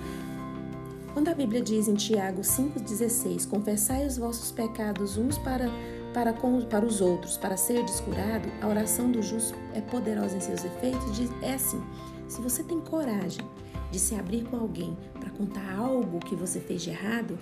Quando 1.15 1.29
a 1.29 1.35
Bíblia 1.35 1.63
diz 1.63 1.89
em 1.89 1.95
Tiago 1.95 2.43
5,16, 2.43 3.49
confessai 3.49 4.07
os 4.07 4.19
vossos 4.19 4.53
pecados 4.53 5.17
uns 5.17 5.39
para, 5.39 5.71
para, 6.13 6.35
com, 6.35 6.61
para 6.61 6.85
os 6.85 7.01
outros, 7.01 7.39
para 7.39 7.57
ser 7.57 7.83
descurado, 7.87 8.51
a 8.61 8.69
oração 8.69 9.11
do 9.11 9.23
justo 9.23 9.57
é 9.73 9.81
poderosa 9.81 10.37
em 10.37 10.41
seus 10.41 10.63
efeitos, 10.63 11.17
diz, 11.17 11.31
é 11.41 11.55
assim, 11.55 11.83
se 12.29 12.43
você 12.43 12.63
tem 12.63 12.79
coragem 12.79 13.49
de 13.91 13.99
se 13.99 14.15
abrir 14.15 14.45
com 14.45 14.59
alguém 14.59 14.95
contar 15.37 15.77
algo 15.77 16.19
que 16.21 16.35
você 16.35 16.61
fez 16.61 16.83
de 16.83 16.91
errado, 16.91 17.39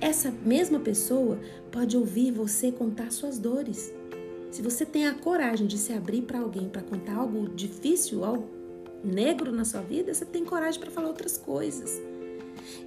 essa 0.00 0.30
mesma 0.30 0.80
pessoa 0.80 1.38
pode 1.70 1.96
ouvir 1.96 2.32
você 2.32 2.72
contar 2.72 3.12
suas 3.12 3.38
dores. 3.38 3.92
Se 4.50 4.62
você 4.62 4.84
tem 4.84 5.06
a 5.06 5.14
coragem 5.14 5.66
de 5.66 5.78
se 5.78 5.92
abrir 5.92 6.22
para 6.22 6.40
alguém 6.40 6.68
para 6.68 6.82
contar 6.82 7.16
algo 7.16 7.48
difícil, 7.48 8.24
algo 8.24 8.48
negro 9.04 9.52
na 9.52 9.64
sua 9.64 9.80
vida, 9.80 10.12
você 10.12 10.24
tem 10.24 10.44
coragem 10.44 10.80
para 10.80 10.90
falar 10.90 11.08
outras 11.08 11.36
coisas. 11.36 12.00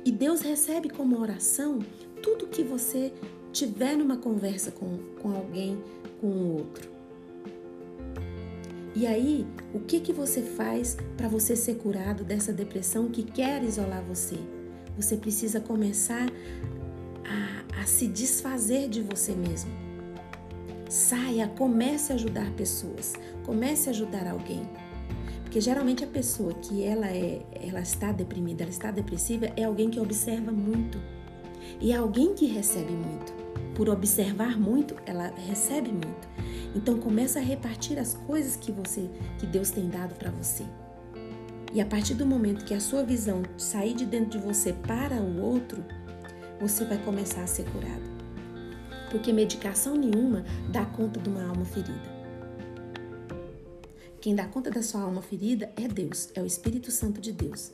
E 0.03 0.11
Deus 0.11 0.41
recebe 0.41 0.89
como 0.89 1.19
oração 1.19 1.79
tudo 2.21 2.47
que 2.47 2.63
você 2.63 3.11
tiver 3.51 3.95
numa 3.95 4.17
conversa 4.17 4.71
com, 4.71 4.97
com 5.21 5.35
alguém, 5.35 5.81
com 6.19 6.27
o 6.27 6.57
outro. 6.57 6.92
E 8.95 9.07
aí, 9.07 9.47
o 9.73 9.79
que, 9.79 9.99
que 9.99 10.13
você 10.13 10.41
faz 10.41 10.95
para 11.17 11.27
você 11.27 11.55
ser 11.55 11.75
curado 11.75 12.23
dessa 12.23 12.53
depressão 12.53 13.09
que 13.09 13.23
quer 13.23 13.63
isolar 13.63 14.03
você? 14.03 14.37
Você 14.95 15.17
precisa 15.17 15.59
começar 15.59 16.29
a, 17.25 17.81
a 17.81 17.85
se 17.87 18.07
desfazer 18.07 18.87
de 18.87 19.01
você 19.01 19.33
mesmo. 19.33 19.71
Saia, 20.87 21.47
comece 21.47 22.11
a 22.11 22.15
ajudar 22.15 22.51
pessoas, 22.51 23.13
comece 23.43 23.89
a 23.89 23.91
ajudar 23.91 24.27
alguém. 24.27 24.61
Porque 25.41 25.59
geralmente 25.59 26.03
a 26.03 26.07
pessoa 26.07 26.53
que 26.53 26.83
ela 26.83 27.07
é, 27.07 27.41
ela 27.53 27.81
está 27.81 28.11
deprimida, 28.11 28.63
ela 28.63 28.71
está 28.71 28.91
depressiva, 28.91 29.47
é 29.57 29.63
alguém 29.63 29.89
que 29.89 29.99
observa 29.99 30.51
muito. 30.51 30.99
E 31.81 31.91
é 31.91 31.95
alguém 31.95 32.35
que 32.35 32.45
recebe 32.45 32.91
muito. 32.91 33.33
Por 33.73 33.89
observar 33.89 34.59
muito, 34.59 34.95
ela 35.07 35.33
recebe 35.47 35.91
muito. 35.91 36.27
Então 36.75 36.97
começa 36.97 37.39
a 37.39 37.41
repartir 37.41 37.99
as 37.99 38.13
coisas 38.13 38.55
que 38.55 38.71
você, 38.71 39.09
que 39.37 39.45
Deus 39.45 39.69
tem 39.69 39.89
dado 39.89 40.15
para 40.15 40.31
você. 40.31 40.63
E 41.73 41.81
a 41.81 41.85
partir 41.85 42.13
do 42.13 42.25
momento 42.25 42.65
que 42.65 42.73
a 42.73 42.79
sua 42.79 43.03
visão 43.03 43.43
sair 43.57 43.93
de 43.93 44.05
dentro 44.05 44.39
de 44.39 44.45
você 44.45 44.73
para 44.73 45.15
o 45.15 45.41
outro, 45.41 45.83
você 46.59 46.85
vai 46.85 46.97
começar 46.99 47.43
a 47.43 47.47
ser 47.47 47.65
curado. 47.71 48.13
Porque 49.09 49.33
medicação 49.33 49.95
nenhuma 49.95 50.43
dá 50.71 50.85
conta 50.85 51.19
de 51.19 51.29
uma 51.29 51.43
alma 51.43 51.65
ferida. 51.65 52.13
Quem 54.21 54.35
dá 54.35 54.45
conta 54.45 54.71
da 54.71 54.81
sua 54.81 55.01
alma 55.01 55.21
ferida 55.21 55.71
é 55.75 55.87
Deus, 55.87 56.29
é 56.33 56.41
o 56.41 56.45
Espírito 56.45 56.89
Santo 56.91 57.19
de 57.19 57.31
Deus. 57.31 57.71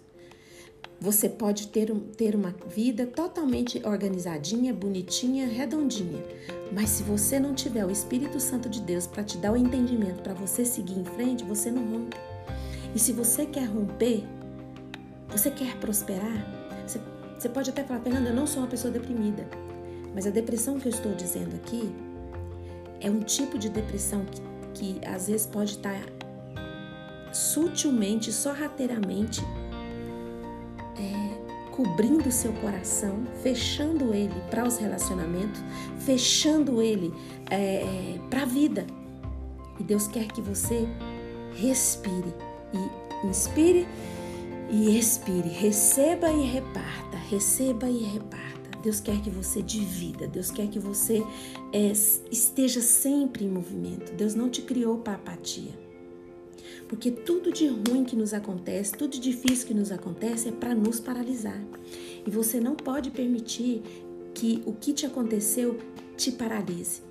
Você 1.01 1.29
pode 1.29 1.67
ter, 1.69 1.89
ter 2.17 2.35
uma 2.35 2.53
vida 2.67 3.05
totalmente 3.05 3.81
organizadinha, 3.85 4.73
bonitinha, 4.73 5.47
redondinha, 5.47 6.21
mas 6.73 6.89
se 6.89 7.03
você 7.03 7.39
não 7.39 7.53
tiver 7.53 7.85
o 7.85 7.91
Espírito 7.91 8.37
Santo 8.37 8.67
de 8.67 8.81
Deus 8.81 9.07
para 9.07 9.23
te 9.23 9.37
dar 9.37 9.53
o 9.53 9.57
entendimento 9.57 10.21
para 10.21 10.33
você 10.33 10.65
seguir 10.65 10.99
em 10.99 11.05
frente, 11.05 11.45
você 11.45 11.71
não 11.71 11.85
rompe. 11.85 12.17
E 12.93 12.99
se 12.99 13.13
você 13.13 13.45
quer 13.45 13.65
romper, 13.65 14.25
você 15.29 15.49
quer 15.49 15.77
prosperar, 15.77 16.45
você, 16.85 16.99
você 17.37 17.47
pode 17.47 17.69
até 17.69 17.81
falar, 17.83 18.01
Fernanda, 18.01 18.29
eu 18.31 18.35
não 18.35 18.45
sou 18.45 18.61
uma 18.63 18.69
pessoa 18.69 18.91
deprimida. 18.91 19.47
Mas 20.13 20.27
a 20.27 20.31
depressão 20.31 20.79
que 20.79 20.87
eu 20.87 20.91
estou 20.91 21.13
dizendo 21.13 21.55
aqui 21.55 21.89
é 22.99 23.09
um 23.09 23.21
tipo 23.21 23.57
de 23.57 23.69
depressão 23.69 24.25
que, 24.25 24.41
que 24.97 25.05
às 25.05 25.27
vezes 25.27 25.47
pode 25.47 25.71
estar 25.71 26.01
sutilmente, 27.31 28.33
sorrateiramente, 28.33 29.41
é, 30.99 31.71
cobrindo 31.71 32.31
seu 32.31 32.51
coração, 32.53 33.23
fechando 33.41 34.13
ele 34.13 34.35
para 34.49 34.67
os 34.67 34.77
relacionamentos, 34.77 35.63
fechando 35.99 36.81
ele 36.81 37.13
é, 37.49 38.19
para 38.29 38.43
a 38.43 38.45
vida. 38.45 38.85
E 39.79 39.83
Deus 39.83 40.07
quer 40.07 40.27
que 40.27 40.41
você 40.41 40.87
respire 41.55 42.33
e 42.73 43.27
inspire 43.27 43.87
e 44.69 44.99
expire, 44.99 45.49
receba 45.49 46.31
e 46.31 46.45
reparta, 46.45 47.17
receba 47.29 47.89
e 47.89 48.03
reparta. 48.03 48.49
Deus 48.83 48.99
quer 48.99 49.19
que 49.21 49.29
você 49.29 49.61
divida, 49.61 50.27
Deus 50.27 50.51
quer 50.51 50.67
que 50.67 50.79
você 50.79 51.23
é, 51.73 51.91
esteja 52.31 52.81
sempre 52.81 53.45
em 53.45 53.49
movimento. 53.49 54.13
Deus 54.13 54.35
não 54.35 54.49
te 54.49 54.61
criou 54.61 54.99
para 54.99 55.13
apatia. 55.13 55.88
Porque 56.89 57.11
tudo 57.11 57.53
de 57.53 57.67
ruim 57.67 58.03
que 58.03 58.15
nos 58.15 58.33
acontece, 58.33 58.93
tudo 58.93 59.11
de 59.11 59.19
difícil 59.19 59.67
que 59.67 59.73
nos 59.75 59.91
acontece 59.91 60.49
é 60.49 60.51
para 60.51 60.73
nos 60.73 60.99
paralisar. 60.99 61.61
E 62.25 62.31
você 62.31 62.59
não 62.59 62.75
pode 62.75 63.11
permitir 63.11 63.83
que 64.33 64.63
o 64.65 64.73
que 64.73 64.91
te 64.91 65.05
aconteceu 65.05 65.77
te 66.17 66.31
paralise. 66.31 67.01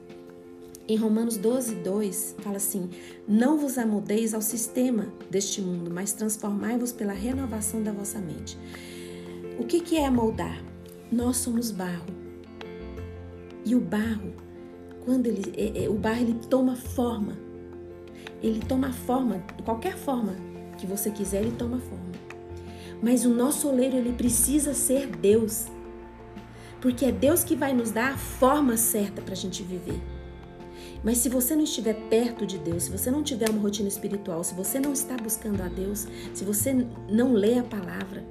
Em 0.89 0.97
Romanos 0.97 1.37
12, 1.37 1.77
2, 1.77 2.37
fala 2.39 2.57
assim: 2.57 2.91
Não 3.27 3.57
vos 3.57 3.79
amoldeis 3.79 4.35
ao 4.35 4.43
sistema 4.43 5.13
deste 5.31 5.63
mundo, 5.63 5.91
mas 5.93 6.13
transformai-vos 6.13 6.93
pela 6.93 7.13
renovação 7.13 7.83
da 7.83 7.93
vossa 7.93 8.19
mente. 8.19 8.59
O 9.59 9.65
que, 9.65 9.81
que 9.81 9.97
é 9.97 10.07
amoldar? 10.07 10.61
Nós 11.13 11.37
somos 11.37 11.71
barro. 11.71 12.07
E 13.65 13.75
o 13.75 13.81
barro, 13.81 14.33
quando 15.05 15.27
ele, 15.27 15.53
é, 15.57 15.85
é, 15.85 15.89
o 15.89 15.95
barro 15.95 16.23
ele 16.23 16.41
toma 16.49 16.75
forma. 16.75 17.48
Ele 18.43 18.61
toma 18.61 18.93
forma, 18.93 19.43
qualquer 19.65 19.97
forma 19.97 20.35
que 20.77 20.87
você 20.87 21.11
quiser, 21.11 21.43
ele 21.43 21.57
toma 21.59 21.79
forma. 21.79 22.09
Mas 23.03 23.25
o 23.25 23.31
nosso 23.31 23.69
oleiro, 23.69 23.97
ele 23.97 24.13
precisa 24.13 24.75
ser 24.75 25.07
Deus. 25.07 25.67
Porque 26.81 27.05
é 27.05 27.13
Deus 27.13 27.43
que 27.43 27.57
vai 27.57 27.73
nos 27.73 27.91
dar 27.91 28.13
a 28.13 28.17
forma 28.17 28.77
certa 28.77 29.21
para 29.21 29.33
a 29.33 29.37
gente 29.37 29.63
viver. 29.63 30.01
Mas 31.03 31.19
se 31.19 31.29
você 31.29 31.55
não 31.55 31.63
estiver 31.63 31.95
perto 32.09 32.45
de 32.47 32.59
Deus, 32.59 32.85
se 32.85 32.91
você 32.91 33.11
não 33.11 33.23
tiver 33.23 33.49
uma 33.51 33.61
rotina 33.61 33.89
espiritual, 33.89 34.43
se 34.43 34.55
você 34.55 34.81
não 34.81 34.93
está 34.93 35.17
buscando 35.17 35.63
a 35.63 35.69
Deus, 35.69 36.07
se 36.35 36.45
você 36.45 36.87
não 37.09 37.33
lê 37.33 37.59
a 37.59 37.63
palavra, 37.63 38.25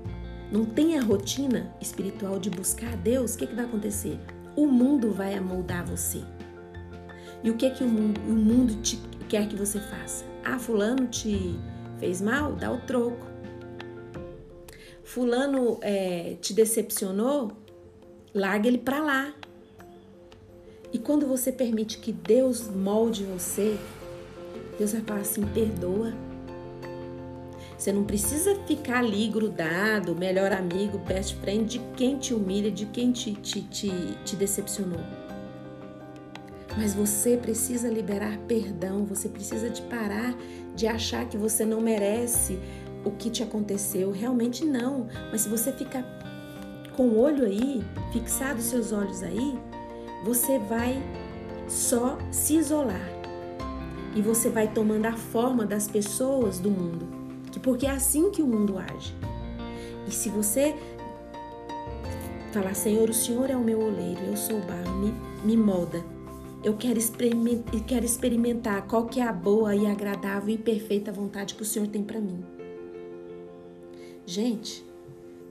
não 0.52 0.66
tem 0.66 0.98
a 0.98 1.02
rotina 1.02 1.74
espiritual 1.82 2.40
de 2.40 2.50
buscar 2.50 2.94
a 2.94 2.96
Deus, 2.96 3.36
o 3.36 3.38
que, 3.38 3.48
que 3.48 3.56
vai 3.56 3.66
acontecer? 3.66 4.20
O 4.56 4.66
mundo 4.66 5.12
vai 5.12 5.36
amoldar 5.36 5.86
você. 5.86 6.22
E 7.44 7.50
o 7.50 7.56
que 7.56 7.70
que 7.70 7.84
o 7.84 7.88
mundo, 7.88 8.20
o 8.28 8.34
mundo 8.34 8.76
te, 8.82 9.00
quer 9.28 9.48
que 9.48 9.56
você 9.56 9.80
faça? 9.80 10.26
Ah, 10.44 10.58
fulano 10.58 11.08
te 11.08 11.60
fez 12.00 12.22
mal? 12.22 12.54
Dá 12.54 12.72
o 12.72 12.80
troco. 12.82 13.26
Fulano 15.04 15.78
é, 15.82 16.36
te 16.42 16.54
decepcionou? 16.54 17.52
Larga 18.34 18.68
ele 18.68 18.78
para 18.78 19.00
lá. 19.00 19.34
E 20.92 20.98
quando 20.98 21.28
você 21.28 21.52
permite 21.52 21.98
que 21.98 22.12
Deus 22.12 22.70
molde 22.70 23.24
você, 23.24 23.78
Deus 24.78 24.94
vai 24.94 25.02
falar 25.02 25.22
assim: 25.22 25.46
perdoa. 25.48 26.14
Você 27.78 27.92
não 27.92 28.04
precisa 28.04 28.56
ficar 28.66 29.00
ali 29.00 29.28
grudado, 29.28 30.16
melhor 30.16 30.52
amigo, 30.52 30.98
best 30.98 31.36
friend 31.36 31.78
de 31.78 31.80
quem 31.96 32.18
te 32.18 32.34
humilha, 32.34 32.72
de 32.72 32.88
quem 32.88 33.12
te, 33.12 33.34
te, 33.34 33.62
te, 33.62 33.92
te 34.26 34.36
decepcionou. 34.36 35.27
Mas 36.78 36.94
você 36.94 37.36
precisa 37.36 37.90
liberar 37.90 38.38
perdão, 38.48 39.04
você 39.04 39.28
precisa 39.28 39.70
de 39.70 39.82
parar 39.82 40.36
de 40.76 40.86
achar 40.86 41.28
que 41.28 41.36
você 41.36 41.66
não 41.66 41.82
merece 41.82 42.60
o 43.04 43.10
que 43.10 43.32
te 43.32 43.42
aconteceu. 43.42 44.12
Realmente 44.12 44.64
não. 44.64 45.08
Mas 45.32 45.42
se 45.42 45.50
você 45.50 45.72
ficar 45.72 46.06
com 46.96 47.08
o 47.08 47.20
olho 47.20 47.46
aí, 47.46 47.84
fixado 48.14 48.62
seus 48.62 48.92
olhos 48.92 49.24
aí, 49.24 49.58
você 50.24 50.60
vai 50.60 51.02
só 51.68 52.18
se 52.32 52.56
isolar 52.58 53.10
e 54.16 54.22
você 54.22 54.50
vai 54.50 54.68
tomando 54.68 55.08
a 55.08 55.14
forma 55.14 55.66
das 55.66 55.88
pessoas 55.88 56.60
do 56.60 56.72
mundo, 56.72 57.08
porque 57.62 57.86
é 57.86 57.92
assim 57.92 58.32
que 58.32 58.42
o 58.42 58.48
mundo 58.48 58.78
age. 58.78 59.14
E 60.08 60.12
se 60.12 60.30
você 60.30 60.76
falar, 62.52 62.74
Senhor, 62.74 63.10
o 63.10 63.14
Senhor 63.14 63.50
é 63.50 63.56
o 63.56 63.64
meu 63.64 63.80
oleiro, 63.80 64.22
eu 64.26 64.38
sou 64.38 64.58
o 64.58 64.62
barro, 64.62 64.96
me, 65.00 65.14
me 65.44 65.58
molda. 65.58 66.17
Eu 66.68 66.76
quero, 66.76 67.00
experimentar, 67.00 67.82
quero 67.86 68.06
experimentar 68.06 68.86
qual 68.88 69.06
que 69.06 69.22
é 69.22 69.24
a 69.24 69.32
boa 69.32 69.74
e 69.74 69.86
agradável 69.86 70.54
e 70.54 70.58
perfeita 70.58 71.14
vontade 71.14 71.56
que 71.56 71.62
o 71.62 71.66
Senhor 71.66 71.88
tem 71.88 72.04
para 72.04 72.20
mim. 72.20 72.44
Gente, 74.26 74.86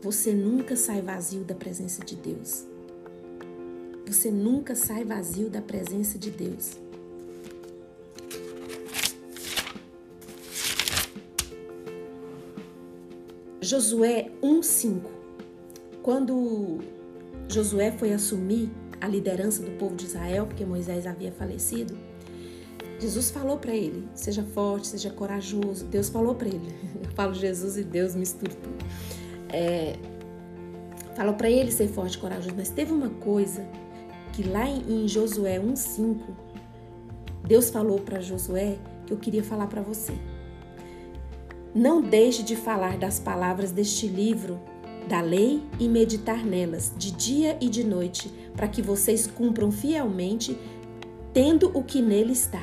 você 0.02 0.35
nunca 0.35 0.76
sai 0.76 1.00
vazio 1.00 1.42
da 1.42 1.55
presença 1.55 2.05
de 2.05 2.16
Deus. 2.16 2.66
Você 4.07 4.31
nunca 4.31 4.74
sai 4.74 5.05
vazio 5.05 5.48
da 5.48 5.62
presença 5.62 6.18
de 6.18 6.31
Deus. 6.31 6.72
Josué 13.62 14.31
1:5. 14.42 15.00
Quando 16.02 16.81
Josué 17.48 17.90
foi 17.90 18.12
assumir 18.12 18.68
a 19.00 19.09
liderança 19.09 19.62
do 19.62 19.70
povo 19.72 19.94
de 19.94 20.06
Israel, 20.06 20.46
porque 20.46 20.64
Moisés 20.64 21.06
havia 21.06 21.32
falecido, 21.32 21.96
Jesus 22.98 23.30
falou 23.30 23.59
para 23.59 23.74
ele: 23.74 24.09
seja 24.14 24.42
forte, 24.42 24.88
seja 24.88 25.11
corajoso. 25.11 25.85
Deus 25.87 26.09
falou 26.09 26.35
para 26.35 26.48
ele. 26.48 26.74
Eu 27.02 27.11
falo 27.12 27.35
Jesus 27.35 27.76
e 27.76 27.85
Deus 27.85 28.14
mistura 28.14 28.52
tudo. 28.52 28.85
É, 29.48 29.96
falou 31.14 31.35
para 31.35 31.50
ele 31.50 31.70
ser 31.70 31.88
forte 31.88 32.16
e 32.16 32.20
corajoso, 32.20 32.54
mas 32.56 32.70
teve 32.70 32.92
uma 32.92 33.11
coisa 33.11 33.66
que 34.32 34.42
lá 34.42 34.68
em 34.68 35.06
Josué 35.09 35.59
1:5, 35.59 36.18
Deus 37.46 37.70
falou 37.70 38.00
para 38.00 38.20
Josué 38.20 38.78
que 39.06 39.12
eu 39.12 39.18
queria 39.18 39.44
falar 39.44 39.66
para 39.68 39.80
você. 39.80 40.12
Não 41.74 42.02
deixe 42.02 42.42
de 42.42 42.56
falar 42.56 42.98
das 42.98 43.20
palavras 43.20 43.70
deste 43.70 44.09
livro 44.09 44.59
da 45.07 45.21
lei 45.21 45.62
e 45.79 45.88
meditar 45.88 46.45
nelas 46.45 46.92
de 46.97 47.11
dia 47.12 47.57
e 47.61 47.69
de 47.69 47.85
noite, 47.85 48.33
para 48.55 48.69
que 48.69 48.83
vocês 48.83 49.27
cumpram 49.27 49.71
fielmente, 49.71 50.59
tendo 51.33 51.71
o 51.77 51.83
que 51.83 52.03
nele 52.03 52.33
está, 52.33 52.62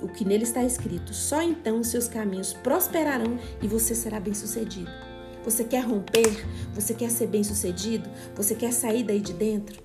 o 0.00 0.08
que 0.08 0.24
nele 0.24 0.44
está 0.44 0.62
escrito. 0.62 1.12
Só 1.12 1.42
então 1.42 1.82
seus 1.82 2.08
caminhos 2.08 2.52
prosperarão 2.52 3.38
e 3.60 3.66
você 3.66 3.94
será 3.94 4.20
bem-sucedido. 4.20 4.90
Você 5.44 5.62
quer 5.64 5.84
romper? 5.84 6.44
Você 6.74 6.92
quer 6.92 7.10
ser 7.10 7.28
bem-sucedido? 7.28 8.08
Você 8.34 8.54
quer 8.54 8.72
sair 8.72 9.04
daí 9.04 9.20
de 9.20 9.32
dentro? 9.32 9.80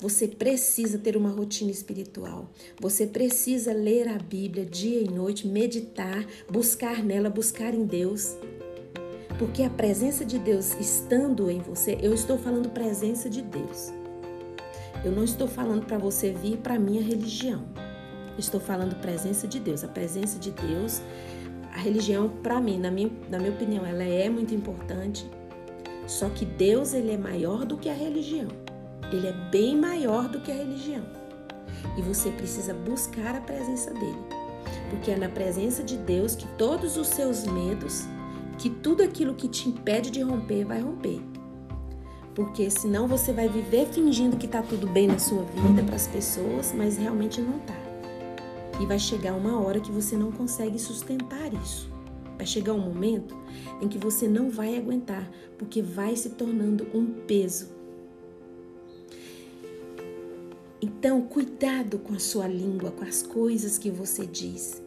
Você 0.00 0.26
precisa 0.26 0.98
ter 0.98 1.16
uma 1.16 1.30
rotina 1.30 1.70
espiritual. 1.70 2.50
Você 2.80 3.06
precisa 3.06 3.72
ler 3.72 4.08
a 4.08 4.18
Bíblia 4.18 4.64
dia 4.64 5.00
e 5.00 5.08
noite, 5.08 5.46
meditar, 5.46 6.26
buscar 6.50 7.02
nela, 7.02 7.30
buscar 7.30 7.74
em 7.74 7.84
Deus. 7.84 8.36
Porque 9.38 9.62
a 9.64 9.70
presença 9.70 10.24
de 10.24 10.38
Deus 10.38 10.74
estando 10.78 11.50
em 11.50 11.58
você, 11.58 11.98
eu 12.00 12.14
estou 12.14 12.38
falando 12.38 12.68
presença 12.68 13.28
de 13.28 13.42
Deus. 13.42 13.92
Eu 15.04 15.12
não 15.12 15.24
estou 15.24 15.48
falando 15.48 15.84
para 15.84 15.98
você 15.98 16.30
vir 16.30 16.58
para 16.58 16.78
minha 16.78 17.02
religião. 17.02 17.62
estou 18.38 18.60
falando 18.60 18.94
presença 18.96 19.46
de 19.46 19.58
Deus. 19.58 19.84
A 19.84 19.88
presença 19.88 20.38
de 20.38 20.50
Deus, 20.50 21.02
a 21.72 21.78
religião, 21.78 22.28
para 22.42 22.60
mim, 22.60 22.78
na 22.78 22.90
minha, 22.90 23.10
na 23.28 23.38
minha 23.38 23.50
opinião, 23.50 23.84
ela 23.84 24.04
é 24.04 24.28
muito 24.30 24.54
importante. 24.54 25.28
Só 26.06 26.28
que 26.28 26.44
Deus, 26.44 26.94
ele 26.94 27.12
é 27.12 27.18
maior 27.18 27.64
do 27.66 27.76
que 27.76 27.88
a 27.88 27.94
religião. 27.94 28.48
Ele 29.12 29.26
é 29.26 29.32
bem 29.50 29.76
maior 29.76 30.28
do 30.28 30.40
que 30.40 30.50
a 30.50 30.54
religião. 30.54 31.04
E 31.98 32.02
você 32.02 32.30
precisa 32.30 32.72
buscar 32.72 33.34
a 33.34 33.40
presença 33.40 33.92
dele. 33.92 34.18
Porque 34.90 35.10
é 35.10 35.16
na 35.16 35.28
presença 35.28 35.82
de 35.82 35.96
Deus 35.96 36.34
que 36.34 36.46
todos 36.56 36.96
os 36.96 37.08
seus 37.08 37.44
medos, 37.44 38.06
que 38.58 38.70
tudo 38.70 39.02
aquilo 39.02 39.34
que 39.34 39.48
te 39.48 39.68
impede 39.68 40.10
de 40.10 40.22
romper, 40.22 40.64
vai 40.64 40.80
romper. 40.80 41.20
Porque 42.34 42.68
senão 42.68 43.06
você 43.06 43.32
vai 43.32 43.48
viver 43.48 43.86
fingindo 43.86 44.36
que 44.36 44.48
tá 44.48 44.62
tudo 44.62 44.86
bem 44.86 45.06
na 45.06 45.18
sua 45.18 45.44
vida 45.44 45.82
para 45.84 45.94
as 45.94 46.08
pessoas, 46.08 46.72
mas 46.76 46.96
realmente 46.96 47.40
não 47.40 47.58
tá. 47.60 47.78
E 48.80 48.86
vai 48.86 48.98
chegar 48.98 49.34
uma 49.34 49.60
hora 49.60 49.78
que 49.78 49.92
você 49.92 50.16
não 50.16 50.32
consegue 50.32 50.78
sustentar 50.78 51.52
isso. 51.54 51.88
Vai 52.36 52.46
chegar 52.46 52.72
um 52.72 52.80
momento 52.80 53.36
em 53.80 53.86
que 53.86 53.98
você 53.98 54.26
não 54.26 54.50
vai 54.50 54.76
aguentar, 54.76 55.30
porque 55.56 55.80
vai 55.80 56.16
se 56.16 56.30
tornando 56.30 56.86
um 56.92 57.06
peso. 57.06 57.68
Então, 60.82 61.22
cuidado 61.22 61.98
com 61.98 62.14
a 62.14 62.18
sua 62.18 62.48
língua, 62.48 62.90
com 62.90 63.04
as 63.04 63.22
coisas 63.22 63.78
que 63.78 63.90
você 63.90 64.26
diz. 64.26 64.82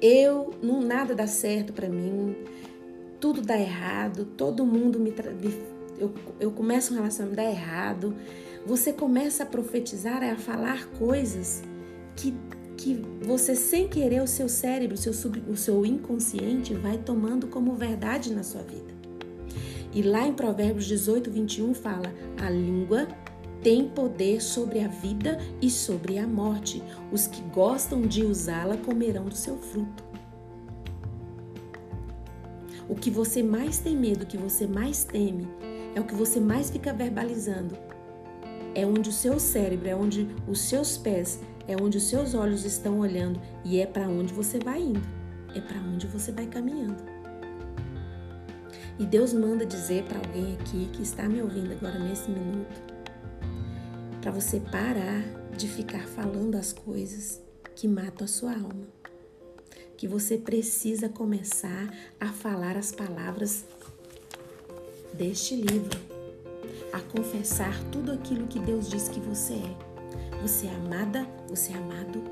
Eu, 0.00 0.52
não 0.62 0.80
nada 0.80 1.14
dá 1.14 1.26
certo 1.26 1.72
para 1.72 1.88
mim, 1.88 2.36
tudo 3.24 3.40
dá 3.40 3.58
errado, 3.58 4.26
todo 4.36 4.66
mundo 4.66 5.00
me, 5.00 5.10
me 5.10 5.58
eu, 5.98 6.12
eu 6.38 6.50
começo 6.50 6.92
um 6.92 6.96
relacionamento 6.96 7.36
dá 7.36 7.50
errado. 7.50 8.14
Você 8.66 8.92
começa 8.92 9.44
a 9.44 9.46
profetizar, 9.46 10.22
a 10.22 10.36
falar 10.36 10.90
coisas 10.98 11.62
que 12.14 12.34
que 12.76 13.00
você 13.22 13.54
sem 13.54 13.88
querer 13.88 14.20
o 14.20 14.26
seu 14.26 14.46
cérebro, 14.46 14.94
o 14.94 14.98
seu, 14.98 15.14
sub, 15.14 15.42
o 15.48 15.56
seu 15.56 15.86
inconsciente 15.86 16.74
vai 16.74 16.98
tomando 16.98 17.46
como 17.46 17.74
verdade 17.74 18.30
na 18.30 18.42
sua 18.42 18.60
vida. 18.60 18.92
E 19.94 20.02
lá 20.02 20.26
em 20.26 20.34
Provérbios 20.34 20.84
18, 20.84 21.30
21 21.30 21.72
fala: 21.72 22.12
a 22.36 22.50
língua 22.50 23.08
tem 23.62 23.88
poder 23.88 24.42
sobre 24.42 24.80
a 24.80 24.88
vida 24.88 25.38
e 25.62 25.70
sobre 25.70 26.18
a 26.18 26.26
morte. 26.26 26.82
Os 27.10 27.26
que 27.26 27.40
gostam 27.40 28.02
de 28.02 28.22
usá-la 28.22 28.76
comerão 28.76 29.24
do 29.24 29.34
seu 29.34 29.56
fruto. 29.56 30.13
O 32.88 32.94
que 32.94 33.10
você 33.10 33.42
mais 33.42 33.78
tem 33.78 33.96
medo, 33.96 34.24
o 34.24 34.26
que 34.26 34.36
você 34.36 34.66
mais 34.66 35.04
teme, 35.04 35.48
é 35.94 36.00
o 36.00 36.04
que 36.04 36.14
você 36.14 36.40
mais 36.40 36.70
fica 36.70 36.92
verbalizando. 36.92 37.76
É 38.74 38.84
onde 38.84 39.08
o 39.08 39.12
seu 39.12 39.38
cérebro, 39.38 39.88
é 39.88 39.94
onde 39.94 40.28
os 40.48 40.60
seus 40.60 40.98
pés 40.98 41.40
é 41.66 41.76
onde 41.80 41.96
os 41.98 42.04
seus 42.04 42.34
olhos 42.34 42.64
estão 42.64 42.98
olhando 43.00 43.40
e 43.64 43.80
é 43.80 43.86
para 43.86 44.08
onde 44.08 44.32
você 44.32 44.58
vai 44.58 44.82
indo, 44.82 45.08
é 45.54 45.60
para 45.60 45.78
onde 45.80 46.06
você 46.06 46.30
vai 46.30 46.46
caminhando. 46.46 47.02
E 48.98 49.04
Deus 49.04 49.32
manda 49.32 49.66
dizer 49.66 50.04
para 50.04 50.18
alguém 50.18 50.54
aqui 50.54 50.88
que 50.92 51.02
está 51.02 51.28
me 51.28 51.42
ouvindo 51.42 51.72
agora 51.72 51.98
nesse 51.98 52.30
minuto, 52.30 52.94
para 54.20 54.30
você 54.30 54.60
parar 54.60 55.22
de 55.56 55.68
ficar 55.68 56.06
falando 56.06 56.56
as 56.56 56.72
coisas 56.72 57.40
que 57.74 57.88
matam 57.88 58.24
a 58.24 58.28
sua 58.28 58.52
alma. 58.52 59.03
Que 60.04 60.08
você 60.08 60.36
precisa 60.36 61.08
começar 61.08 61.90
a 62.20 62.26
falar 62.26 62.76
as 62.76 62.92
palavras 62.92 63.64
deste 65.14 65.56
livro, 65.56 65.98
a 66.92 67.00
confessar 67.00 67.72
tudo 67.84 68.12
aquilo 68.12 68.46
que 68.46 68.58
Deus 68.58 68.90
diz 68.90 69.08
que 69.08 69.18
você 69.18 69.54
é. 69.54 70.42
Você 70.42 70.66
é 70.66 70.74
amada, 70.74 71.26
você 71.48 71.72
é 71.72 71.76
amado. 71.76 72.22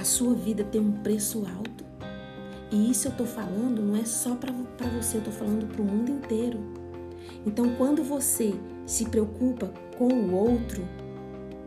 A 0.00 0.02
sua 0.02 0.32
vida 0.32 0.64
tem 0.64 0.80
um 0.80 0.92
preço 1.02 1.46
alto. 1.46 1.84
E 2.72 2.90
isso 2.90 3.08
eu 3.08 3.12
estou 3.12 3.26
falando 3.26 3.82
não 3.82 3.94
é 3.94 4.06
só 4.06 4.34
para 4.34 4.50
você, 4.88 5.18
eu 5.18 5.18
estou 5.18 5.34
falando 5.34 5.70
para 5.70 5.82
o 5.82 5.84
mundo 5.84 6.10
inteiro. 6.10 6.58
Então, 7.44 7.74
quando 7.76 8.02
você 8.02 8.54
se 8.86 9.04
preocupa 9.04 9.70
com 9.98 10.08
o 10.08 10.34
outro, 10.34 10.88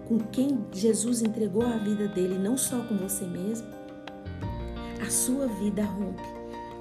com 0.08 0.18
quem 0.18 0.66
Jesus 0.72 1.22
entregou 1.22 1.62
a 1.62 1.78
vida 1.78 2.08
dele, 2.08 2.40
não 2.40 2.58
só 2.58 2.80
com 2.82 2.98
você 2.98 3.24
mesmo, 3.24 3.81
a 5.02 5.10
sua 5.10 5.48
vida 5.48 5.84
rompe, 5.84 6.24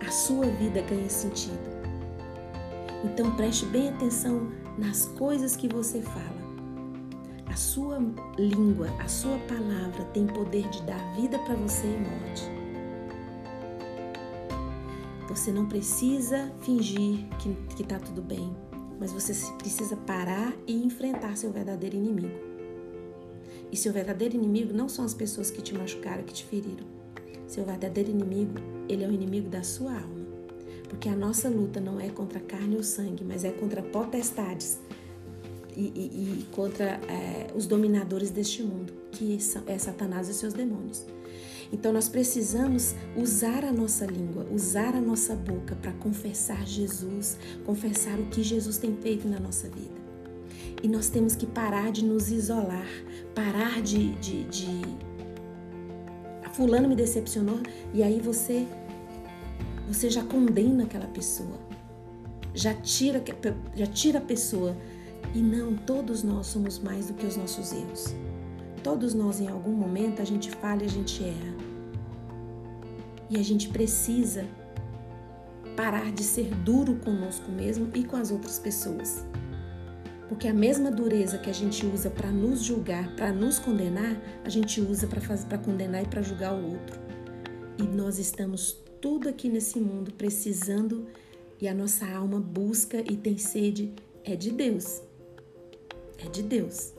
a 0.07 0.11
sua 0.11 0.47
vida 0.47 0.83
ganha 0.83 1.09
sentido. 1.09 1.59
Então 3.05 3.35
preste 3.35 3.65
bem 3.67 3.89
atenção 3.89 4.51
nas 4.77 5.07
coisas 5.07 5.57
que 5.57 5.67
você 5.67 6.03
fala. 6.03 6.41
A 7.47 7.57
sua 7.57 7.99
língua, 8.39 8.89
a 9.01 9.09
sua 9.09 9.39
palavra 9.39 10.05
tem 10.13 10.27
poder 10.27 10.69
de 10.69 10.83
dar 10.83 11.15
vida 11.15 11.39
para 11.41 11.57
você 11.57 11.87
e 11.87 11.99
morte. 11.99 12.61
Você 15.29 15.51
não 15.51 15.67
precisa 15.67 16.53
fingir 16.61 17.27
que 17.39 17.83
está 17.83 17.99
tudo 17.99 18.21
bem, 18.21 18.55
mas 18.99 19.13
você 19.13 19.33
precisa 19.57 19.97
parar 19.97 20.53
e 20.67 20.85
enfrentar 20.85 21.37
seu 21.37 21.51
verdadeiro 21.51 21.97
inimigo. 21.97 22.39
E 23.73 23.77
seu 23.77 23.93
verdadeiro 23.93 24.35
inimigo 24.35 24.75
não 24.75 24.89
são 24.89 25.05
as 25.05 25.15
pessoas 25.15 25.51
que 25.51 25.63
te 25.63 25.75
machucaram, 25.75 26.25
que 26.25 26.35
te 26.35 26.45
feriram. 26.45 27.00
Seu 27.51 27.65
verdadeiro 27.65 28.11
inimigo, 28.11 28.55
ele 28.89 29.03
é 29.03 29.09
o 29.09 29.13
inimigo 29.13 29.49
da 29.49 29.65
sua 29.65 29.93
alma. 29.93 30.21
Porque 30.89 31.09
a 31.09 31.17
nossa 31.17 31.49
luta 31.49 31.81
não 31.81 31.99
é 31.99 32.09
contra 32.09 32.39
carne 32.39 32.77
ou 32.77 32.83
sangue, 32.85 33.25
mas 33.25 33.43
é 33.43 33.51
contra 33.51 33.83
potestades, 33.83 34.79
e, 35.77 35.81
e, 35.81 36.43
e 36.43 36.47
contra 36.53 37.01
é, 37.09 37.49
os 37.53 37.67
dominadores 37.67 38.31
deste 38.31 38.63
mundo, 38.63 38.93
que 39.11 39.37
é 39.67 39.79
Satanás 39.79 40.29
e 40.29 40.35
seus 40.35 40.55
demônios. 40.55 41.05
Então 41.73 41.93
nós 41.93 42.09
precisamos 42.09 42.95
usar 43.17 43.65
a 43.65 43.73
nossa 43.73 44.07
língua, 44.07 44.47
usar 44.53 44.95
a 44.95 45.01
nossa 45.01 45.35
boca 45.35 45.75
para 45.75 45.93
confessar 45.95 46.65
Jesus, 46.65 47.37
confessar 47.67 48.17
o 48.21 48.27
que 48.27 48.45
Jesus 48.45 48.79
tem 48.79 48.95
feito 48.95 49.27
na 49.27 49.41
nossa 49.41 49.69
vida. 49.69 50.01
E 50.85 50.89
nós 50.89 51.09
temos 51.09 51.35
que 51.35 51.47
parar 51.47 51.91
de 51.91 52.05
nos 52.05 52.31
isolar, 52.31 52.87
parar 53.35 53.83
de, 53.83 54.15
de, 54.21 54.45
de... 54.45 55.10
Fulano 56.53 56.89
me 56.89 56.97
decepcionou 56.97 57.61
e 57.93 58.03
aí 58.03 58.21
você 58.21 58.67
você 59.89 60.09
já 60.09 60.23
condena 60.23 60.85
aquela 60.85 61.09
pessoa, 61.09 61.59
já 62.55 62.73
tira 62.75 63.23
já 63.75 63.87
tira 63.87 64.19
a 64.19 64.23
pessoa 64.23 64.77
e 65.35 65.41
não, 65.41 65.77
todos 65.77 66.23
nós 66.23 66.47
somos 66.47 66.79
mais 66.79 67.07
do 67.07 67.15
que 67.15 67.27
os 67.27 67.37
nossos 67.37 67.73
erros. 67.73 68.15
Todos 68.83 69.15
nós, 69.15 69.41
em 69.41 69.49
algum 69.49 69.73
momento, 69.73 70.23
a 70.23 70.25
gente 70.25 70.51
falha, 70.51 70.85
a 70.87 70.89
gente 70.89 71.23
erra. 71.23 71.55
E 73.29 73.39
a 73.39 73.43
gente 73.43 73.69
precisa 73.69 74.47
parar 75.77 76.11
de 76.13 76.25
ser 76.25 76.53
duro 76.57 76.97
conosco 76.97 77.51
mesmo 77.51 77.89
e 77.95 78.05
com 78.05 78.17
as 78.17 78.31
outras 78.31 78.59
pessoas. 78.59 79.25
Porque 80.31 80.47
a 80.49 80.55
mesma 80.55 80.90
dureza 80.90 81.38
que 81.38 81.51
a 81.51 81.53
gente 81.53 81.85
usa 81.85 82.09
para 82.09 82.31
nos 82.31 82.62
julgar, 82.62 83.16
para 83.16 83.33
nos 83.33 83.59
condenar, 83.59 84.16
a 84.45 84.49
gente 84.49 84.81
usa 84.81 85.07
para 85.07 85.59
condenar 85.59 86.05
e 86.05 86.07
para 86.07 86.23
julgar 86.23 86.55
o 86.55 86.71
outro. 86.71 87.01
E 87.77 87.83
nós 87.83 88.19
estamos 88.19 88.77
tudo 89.01 89.29
aqui 89.29 89.49
nesse 89.49 89.81
mundo 89.81 90.12
precisando 90.12 91.07
e 91.61 91.66
a 91.66 91.75
nossa 91.75 92.07
alma 92.07 92.38
busca 92.38 92.99
e 93.01 93.16
tem 93.16 93.37
sede 93.37 93.93
é 94.25 94.37
de 94.37 94.53
Deus 94.53 95.03
é 96.25 96.29
de 96.29 96.43
Deus. 96.43 96.93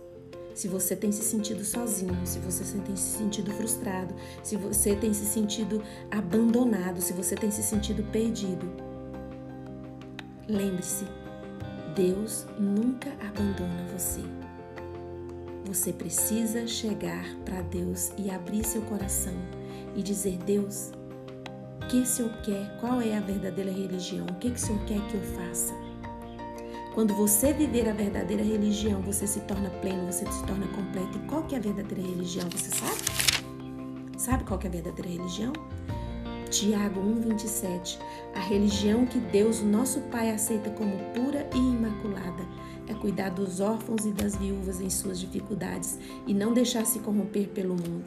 Se 0.54 0.68
você 0.68 0.94
tem 0.94 1.12
se 1.12 1.24
sentido 1.24 1.64
sozinho, 1.64 2.26
se 2.26 2.38
você 2.40 2.78
tem 2.80 2.96
se 2.96 3.18
sentido 3.18 3.52
frustrado, 3.52 4.14
se 4.44 4.58
você 4.58 4.96
tem 4.96 5.14
se 5.14 5.26
sentido 5.26 5.82
abandonado, 6.10 7.02
se 7.02 7.14
você 7.14 7.36
tem 7.36 7.50
se 7.50 7.64
sentido 7.64 8.04
perdido, 8.12 8.70
lembre-se, 10.50 11.06
Deus 11.96 12.46
nunca 12.58 13.10
abandona 13.20 13.86
você. 13.92 14.22
Você 15.66 15.94
precisa 15.94 16.66
chegar 16.66 17.26
para 17.46 17.62
Deus 17.64 18.12
e 18.18 18.30
abrir 18.30 18.64
seu 18.64 18.82
coração 18.84 19.34
e 19.96 20.02
dizer: 20.02 20.38
Deus, 20.46 20.92
o 21.82 21.88
que 21.88 21.98
o 21.98 22.06
Senhor 22.06 22.32
quer? 22.44 22.78
Qual 22.80 23.02
é 23.02 23.18
a 23.18 23.22
verdadeira 23.22 23.72
religião? 23.72 24.26
O 24.26 24.36
que 24.36 24.48
o 24.48 24.58
Senhor 24.58 24.84
quer 24.86 25.00
que 25.08 25.16
eu 25.16 25.22
faça? 25.22 25.74
Quando 26.94 27.14
você 27.14 27.54
viver 27.54 27.88
a 27.88 27.94
verdadeira 27.94 28.44
religião, 28.44 29.02
você 29.02 29.26
se 29.26 29.40
torna 29.42 29.70
pleno, 29.70 30.12
você 30.12 30.30
se 30.30 30.44
torna 30.46 30.68
completo. 30.68 31.18
E 31.18 31.28
qual 31.28 31.44
que 31.44 31.56
é 31.56 31.58
a 31.58 31.62
verdadeira 31.62 32.02
religião? 32.02 32.50
Você 32.50 32.70
sabe? 32.76 33.02
Sabe 34.18 34.44
qual 34.44 34.60
que 34.60 34.68
é 34.68 34.70
a 34.70 34.74
verdadeira 34.74 35.10
religião? 35.10 35.54
Tiago 36.52 37.00
1:27. 37.00 37.98
A 38.36 38.40
religião 38.42 39.06
que 39.06 39.18
Deus, 39.18 39.62
nosso 39.62 40.02
Pai, 40.12 40.32
aceita 40.32 40.70
como 40.72 40.92
pura 41.14 41.50
e 41.56 41.58
imaculada 41.58 42.46
é 42.90 42.94
cuidar 42.94 43.30
dos 43.30 43.62
órfãos 43.62 44.06
e 44.06 44.12
das 44.12 44.36
viúvas 44.36 44.82
em 44.82 44.90
suas 44.90 45.18
dificuldades 45.18 45.98
e 46.28 46.34
não 46.34 46.54
deixar 46.54 46.86
se 46.86 47.00
corromper 47.00 47.48
pelo 47.48 47.70
mundo. 47.70 48.04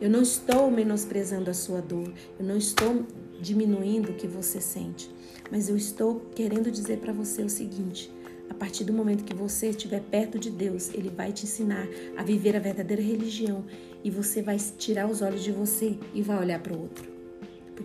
Eu 0.00 0.10
não 0.10 0.22
estou 0.22 0.68
menosprezando 0.72 1.48
a 1.50 1.54
sua 1.54 1.80
dor, 1.80 2.12
eu 2.36 2.44
não 2.44 2.56
estou 2.56 3.06
diminuindo 3.40 4.10
o 4.10 4.14
que 4.14 4.26
você 4.26 4.60
sente. 4.60 5.08
Mas 5.48 5.68
eu 5.68 5.76
estou 5.76 6.20
querendo 6.34 6.72
dizer 6.72 6.98
para 6.98 7.12
você 7.12 7.42
o 7.42 7.48
seguinte: 7.48 8.12
a 8.50 8.54
partir 8.54 8.82
do 8.82 8.92
momento 8.92 9.22
que 9.22 9.34
você 9.34 9.68
estiver 9.68 10.00
perto 10.00 10.36
de 10.36 10.50
Deus, 10.50 10.92
Ele 10.92 11.10
vai 11.10 11.32
te 11.32 11.44
ensinar 11.44 11.86
a 12.16 12.24
viver 12.24 12.56
a 12.56 12.60
verdadeira 12.60 13.02
religião 13.02 13.64
e 14.02 14.10
você 14.10 14.42
vai 14.42 14.56
tirar 14.56 15.08
os 15.08 15.22
olhos 15.22 15.44
de 15.44 15.52
você 15.52 15.96
e 16.12 16.22
vai 16.22 16.40
olhar 16.40 16.58
para 16.58 16.72
o 16.72 16.80
outro. 16.80 17.17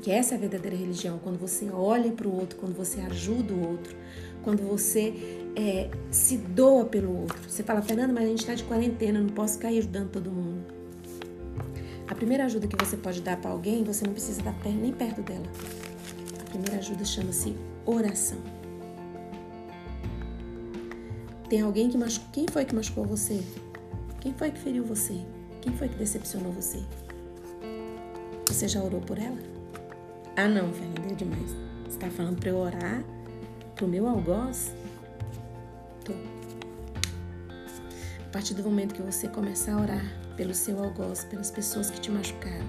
Que 0.01 0.11
essa 0.11 0.35
é 0.35 0.37
a 0.37 0.39
verdadeira 0.39 0.75
religião, 0.75 1.19
quando 1.23 1.37
você 1.37 1.69
olha 1.69 2.11
para 2.11 2.27
o 2.27 2.35
outro, 2.35 2.57
quando 2.57 2.75
você 2.75 2.99
ajuda 3.01 3.53
o 3.53 3.69
outro, 3.69 3.95
quando 4.43 4.61
você 4.63 5.13
é, 5.55 5.89
se 6.11 6.37
doa 6.37 6.85
pelo 6.85 7.21
outro. 7.21 7.49
Você 7.49 7.63
fala, 7.63 7.81
Fernanda, 7.81 8.11
mas 8.11 8.23
a 8.23 8.27
gente 8.27 8.39
está 8.39 8.53
de 8.53 8.63
quarentena, 8.63 9.19
não 9.21 9.29
posso 9.29 9.55
ficar 9.55 9.69
ajudando 9.69 10.09
todo 10.11 10.29
mundo. 10.29 10.65
A 12.07 12.15
primeira 12.15 12.45
ajuda 12.45 12.67
que 12.67 12.75
você 12.75 12.97
pode 12.97 13.21
dar 13.21 13.37
para 13.37 13.51
alguém, 13.51 13.83
você 13.83 14.05
não 14.05 14.13
precisa 14.13 14.39
estar 14.39 14.53
nem 14.65 14.91
perto 14.91 15.21
dela. 15.21 15.45
A 16.41 16.49
primeira 16.49 16.77
ajuda 16.77 17.05
chama-se 17.05 17.55
oração. 17.85 18.37
Tem 21.49 21.61
alguém 21.61 21.89
que 21.89 21.97
machucou. 21.97 22.29
Quem 22.31 22.45
foi 22.51 22.65
que 22.65 22.75
machucou 22.75 23.05
você? 23.05 23.41
Quem 24.19 24.33
foi 24.33 24.51
que 24.51 24.59
feriu 24.59 24.83
você? 24.83 25.13
Quem 25.61 25.73
foi 25.77 25.87
que 25.87 25.95
decepcionou 25.95 26.51
você? 26.51 26.79
Você 28.47 28.67
já 28.67 28.81
orou 28.81 29.01
por 29.01 29.17
ela? 29.17 29.52
Ah, 30.35 30.47
não, 30.47 30.73
Fernanda, 30.73 31.11
é 31.11 31.15
demais. 31.15 31.51
Você 31.83 31.89
está 31.89 32.09
falando 32.09 32.39
para 32.39 32.49
eu 32.49 32.57
orar 32.57 33.03
pro 33.75 33.87
meu 33.87 34.07
algoz? 34.07 34.73
Tô. 36.03 36.13
A 38.19 38.29
partir 38.31 38.55
do 38.55 38.63
momento 38.63 38.95
que 38.95 39.01
você 39.03 39.27
começar 39.27 39.73
a 39.73 39.81
orar 39.81 40.35
pelo 40.35 40.55
seu 40.55 40.83
algoz, 40.83 41.23
pelas 41.25 41.51
pessoas 41.51 41.91
que 41.91 42.01
te 42.01 42.09
machucaram, 42.09 42.65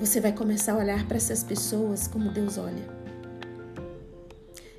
você 0.00 0.20
vai 0.20 0.32
começar 0.32 0.72
a 0.72 0.76
olhar 0.76 1.06
para 1.06 1.18
essas 1.18 1.44
pessoas 1.44 2.08
como 2.08 2.32
Deus 2.32 2.58
olha. 2.58 2.96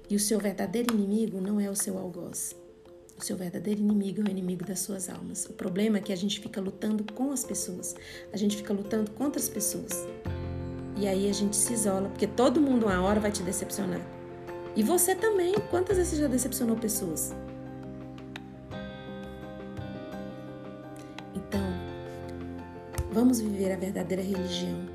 E 0.09 0.15
o 0.15 0.19
seu 0.19 0.39
verdadeiro 0.39 0.93
inimigo 0.93 1.39
não 1.39 1.57
é 1.57 1.69
o 1.69 1.75
seu 1.75 1.97
algoz. 1.97 2.53
O 3.17 3.23
seu 3.23 3.37
verdadeiro 3.37 3.79
inimigo 3.79 4.21
é 4.21 4.25
o 4.25 4.29
inimigo 4.29 4.65
das 4.65 4.79
suas 4.79 5.09
almas. 5.09 5.45
O 5.45 5.53
problema 5.53 5.99
é 5.99 6.01
que 6.01 6.11
a 6.11 6.17
gente 6.17 6.41
fica 6.41 6.59
lutando 6.59 7.05
com 7.13 7.31
as 7.31 7.45
pessoas. 7.45 7.95
A 8.33 8.35
gente 8.35 8.57
fica 8.57 8.73
lutando 8.73 9.09
contra 9.11 9.41
as 9.41 9.47
pessoas. 9.47 10.05
E 10.97 11.07
aí 11.07 11.29
a 11.29 11.33
gente 11.33 11.55
se 11.55 11.73
isola, 11.73 12.09
porque 12.09 12.25
todo 12.25 12.59
mundo 12.59 12.87
uma 12.87 13.01
hora 13.01 13.19
vai 13.19 13.31
te 13.31 13.43
decepcionar. 13.43 14.01
E 14.75 14.81
você 14.81 15.15
também. 15.15 15.53
Quantas 15.69 15.97
vezes 15.97 16.13
você 16.13 16.21
já 16.21 16.27
decepcionou 16.27 16.75
pessoas? 16.75 17.35
Então, 21.35 21.61
vamos 23.11 23.39
viver 23.39 23.71
a 23.73 23.75
verdadeira 23.75 24.23
religião. 24.23 24.87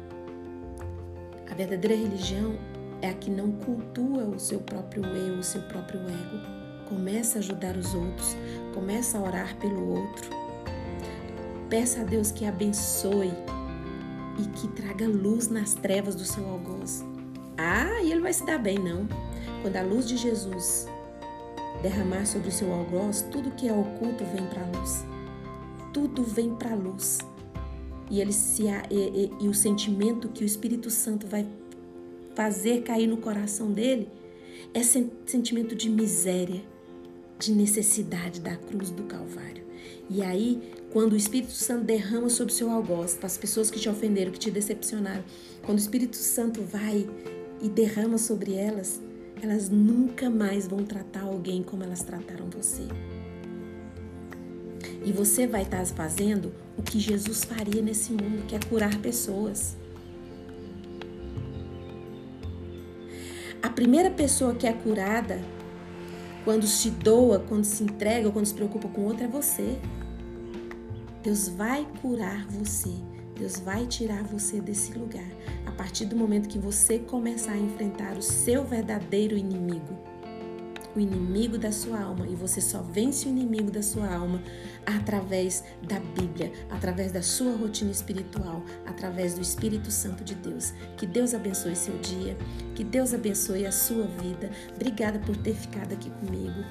A 1.49 1.55
verdadeira 1.55 1.95
religião 1.95 2.57
é 3.01 3.11
a 3.11 3.15
que 3.15 3.31
não 3.31 3.53
cultua 3.53 4.25
o 4.25 4.41
seu 4.41 4.61
próprio 4.61 5.05
eu, 5.05 5.39
o 5.39 5.43
seu 5.43 5.63
próprio 5.63 6.01
ego. 6.01 6.89
Começa 6.89 7.39
a 7.39 7.41
ajudar 7.41 7.77
os 7.77 7.95
outros, 7.95 8.37
começa 8.75 9.19
a 9.19 9.23
orar 9.23 9.57
pelo 9.59 9.99
outro. 9.99 10.31
Peça 11.69 12.01
a 12.03 12.05
Deus 12.05 12.31
que 12.31 12.45
abençoe 12.45 13.33
e 14.39 14.47
que 14.59 14.69
traga 14.69 15.07
luz 15.07 15.49
nas 15.49 15.75
trevas 15.75 16.15
do 16.15 16.25
seu 16.25 16.47
algoz. 16.49 17.05
Ah, 17.57 18.03
e 18.03 18.11
ele 18.11 18.21
vai 18.21 18.33
se 18.33 18.45
dar 18.45 18.59
bem, 18.59 18.79
não. 18.79 19.07
Quando 19.63 19.77
a 19.77 19.83
luz 19.83 20.09
de 20.09 20.17
Jesus 20.17 20.87
derramar 21.83 22.27
sobre 22.27 22.49
o 22.49 22.53
seu 22.53 22.73
algoz, 22.73 23.23
tudo 23.31 23.51
que 23.53 23.69
é 23.69 23.73
oculto 23.73 24.25
vem 24.25 24.47
para 24.47 24.63
a 24.63 24.79
luz. 24.79 25.05
Tudo 25.93 26.23
vem 26.23 26.55
para 26.55 26.73
a 26.73 26.77
luz. 26.77 27.19
E, 28.11 28.21
ele 28.21 28.33
se, 28.33 28.65
e, 28.65 28.95
e, 28.95 29.33
e 29.41 29.49
o 29.49 29.55
sentimento 29.55 30.29
que 30.29 30.45
o 30.45 30.47
Espírito 30.47 30.91
Santo 30.91 31.27
vai 31.27 31.47
fazer 32.35 32.83
cair 32.83 33.07
no 33.07 33.19
coração 33.19 33.71
dele 33.71 34.09
é 34.75 34.83
sentimento 34.83 35.75
de 35.75 35.91
miséria, 35.91 36.63
de 37.39 37.53
necessidade 37.53 38.41
da 38.41 38.57
cruz 38.57 38.91
do 38.91 39.03
Calvário. 39.05 39.65
E 40.09 40.23
aí, 40.23 40.73
quando 40.93 41.15
o 41.15 41.17
Espírito 41.17 41.53
Santo 41.53 41.85
derrama 41.85 42.29
sobre 42.29 42.53
o 42.53 42.57
seu 42.57 42.71
algoz, 42.71 43.15
para 43.15 43.27
as 43.27 43.39
pessoas 43.39 43.71
que 43.71 43.81
te 43.81 43.89
ofenderam, 43.89 44.31
que 44.31 44.39
te 44.39 44.51
decepcionaram, 44.51 45.25
quando 45.63 45.79
o 45.79 45.81
Espírito 45.81 46.17
Santo 46.17 46.63
vai 46.63 47.09
e 47.63 47.69
derrama 47.69 48.19
sobre 48.19 48.55
elas, 48.55 49.01
elas 49.43 49.71
nunca 49.71 50.29
mais 50.29 50.69
vão 50.69 50.85
tratar 50.85 51.23
alguém 51.23 51.63
como 51.63 51.83
elas 51.83 52.03
trataram 52.03 52.47
você. 52.51 52.83
E 55.03 55.11
você 55.13 55.47
vai 55.47 55.63
estar 55.63 55.85
fazendo 55.87 56.53
o 56.77 56.83
que 56.83 57.01
Jesus 57.01 57.43
faria 57.43 57.81
nesse 57.81 58.13
mundo, 58.13 58.47
que 58.47 58.55
é 58.55 58.61
curar 58.61 58.95
pessoas. 58.99 59.77
A 63.63 63.71
primeira 63.71 64.11
pessoa 64.11 64.55
que 64.55 64.67
é 64.67 64.73
curada, 64.75 65.41
quando 66.45 66.67
se 66.67 66.91
doa, 66.91 67.39
quando 67.39 67.65
se 67.65 67.83
entrega, 67.83 68.31
quando 68.31 68.45
se 68.45 68.55
preocupa 68.55 68.89
com 68.89 69.03
outra, 69.07 69.25
é 69.25 69.29
você. 69.29 69.79
Deus 71.23 71.49
vai 71.49 71.87
curar 72.01 72.47
você. 72.47 72.91
Deus 73.39 73.59
vai 73.61 73.87
tirar 73.87 74.23
você 74.25 74.61
desse 74.61 74.93
lugar 74.93 75.31
a 75.67 75.73
partir 75.73 76.05
do 76.05 76.17
momento 76.17 76.49
que 76.49 76.59
você 76.59 76.99
começar 76.99 77.53
a 77.53 77.59
enfrentar 77.59 78.17
o 78.17 78.23
seu 78.23 78.65
verdadeiro 78.65 79.37
inimigo 79.37 80.13
o 80.95 81.01
inimigo 81.01 81.57
da 81.59 81.73
sua 81.73 82.01
alma 82.01 82.27
e 82.27 82.35
você 82.35 82.61
só 82.61 82.83
vence 82.83 83.27
o 83.27 83.31
inimigo 83.31 83.71
da 83.71 83.83
sua 83.83 84.13
alma 84.13 84.43
através 84.85 85.65
da 85.83 85.99
Bíblia, 85.99 86.53
através 86.71 87.13
da 87.13 87.23
sua 87.23 87.57
rotina 87.57 87.91
espiritual, 87.91 88.63
através 88.87 89.35
do 89.35 89.41
Espírito 89.41 89.91
Santo 89.91 90.23
de 90.23 90.35
Deus. 90.35 90.73
Que 90.97 91.07
Deus 91.07 91.35
abençoe 91.35 91.75
seu 91.75 91.97
dia, 91.99 92.37
que 92.75 92.85
Deus 92.85 93.15
abençoe 93.15 93.67
a 93.67 93.73
sua 93.73 94.07
vida. 94.07 94.51
Obrigada 94.75 95.19
por 95.19 95.37
ter 95.37 95.55
ficado 95.55 95.93
aqui 95.93 96.11
comigo. 96.11 96.63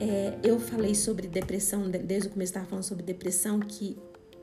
É, 0.00 0.38
eu 0.44 0.60
falei 0.60 0.94
sobre 0.94 1.26
depressão, 1.26 1.90
desde 1.90 2.28
o 2.28 2.30
começo 2.30 2.50
estava 2.50 2.66
falando 2.66 2.84
sobre 2.84 3.02
depressão, 3.02 3.58
que 3.58 3.96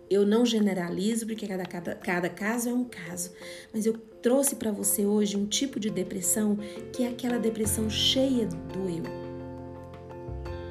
eu 0.09 0.25
não 0.25 0.45
generalizo, 0.45 1.25
porque 1.25 1.47
cada, 1.47 1.65
cada, 1.65 1.95
cada 1.95 2.29
caso 2.29 2.69
é 2.69 2.73
um 2.73 2.83
caso, 2.83 3.31
mas 3.73 3.85
eu 3.85 3.93
trouxe 4.21 4.55
para 4.55 4.71
você 4.71 5.05
hoje 5.05 5.37
um 5.37 5.45
tipo 5.45 5.79
de 5.79 5.89
depressão 5.89 6.57
que 6.91 7.03
é 7.03 7.07
aquela 7.07 7.37
depressão 7.37 7.89
cheia 7.89 8.45
do 8.45 8.89
eu. 8.89 9.25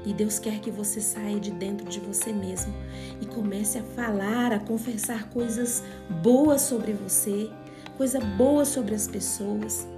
E 0.07 0.12
Deus 0.12 0.38
quer 0.38 0.61
que 0.61 0.70
você 0.70 1.01
saia 1.01 1.40
de 1.40 1.51
dentro 1.51 1.88
de 1.88 1.99
você 1.99 2.31
mesmo 2.31 2.75
e 3.23 3.27
comece 3.27 3.79
a 3.79 3.83
falar, 3.83 4.53
a 4.53 4.61
confessar 4.61 5.31
coisas 5.31 5.83
boas 6.23 6.61
sobre 6.61 6.92
você, 6.92 7.51
coisa 7.97 8.20
boa 8.20 8.66
sobre 8.66 8.94
as 8.94 9.09
pessoas, 9.09 9.88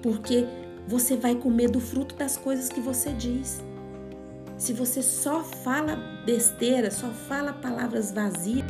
porque 0.00 0.46
você 0.86 1.16
vai 1.16 1.34
comer 1.34 1.68
do 1.68 1.80
fruto 1.80 2.14
das 2.14 2.36
coisas 2.36 2.68
que 2.68 2.80
você 2.80 3.12
diz. 3.12 3.60
Se 4.58 4.72
você 4.72 5.02
só 5.02 5.42
fala 5.42 5.96
besteira, 6.24 6.90
só 6.90 7.08
fala 7.10 7.52
palavras 7.52 8.10
vazias, 8.10 8.66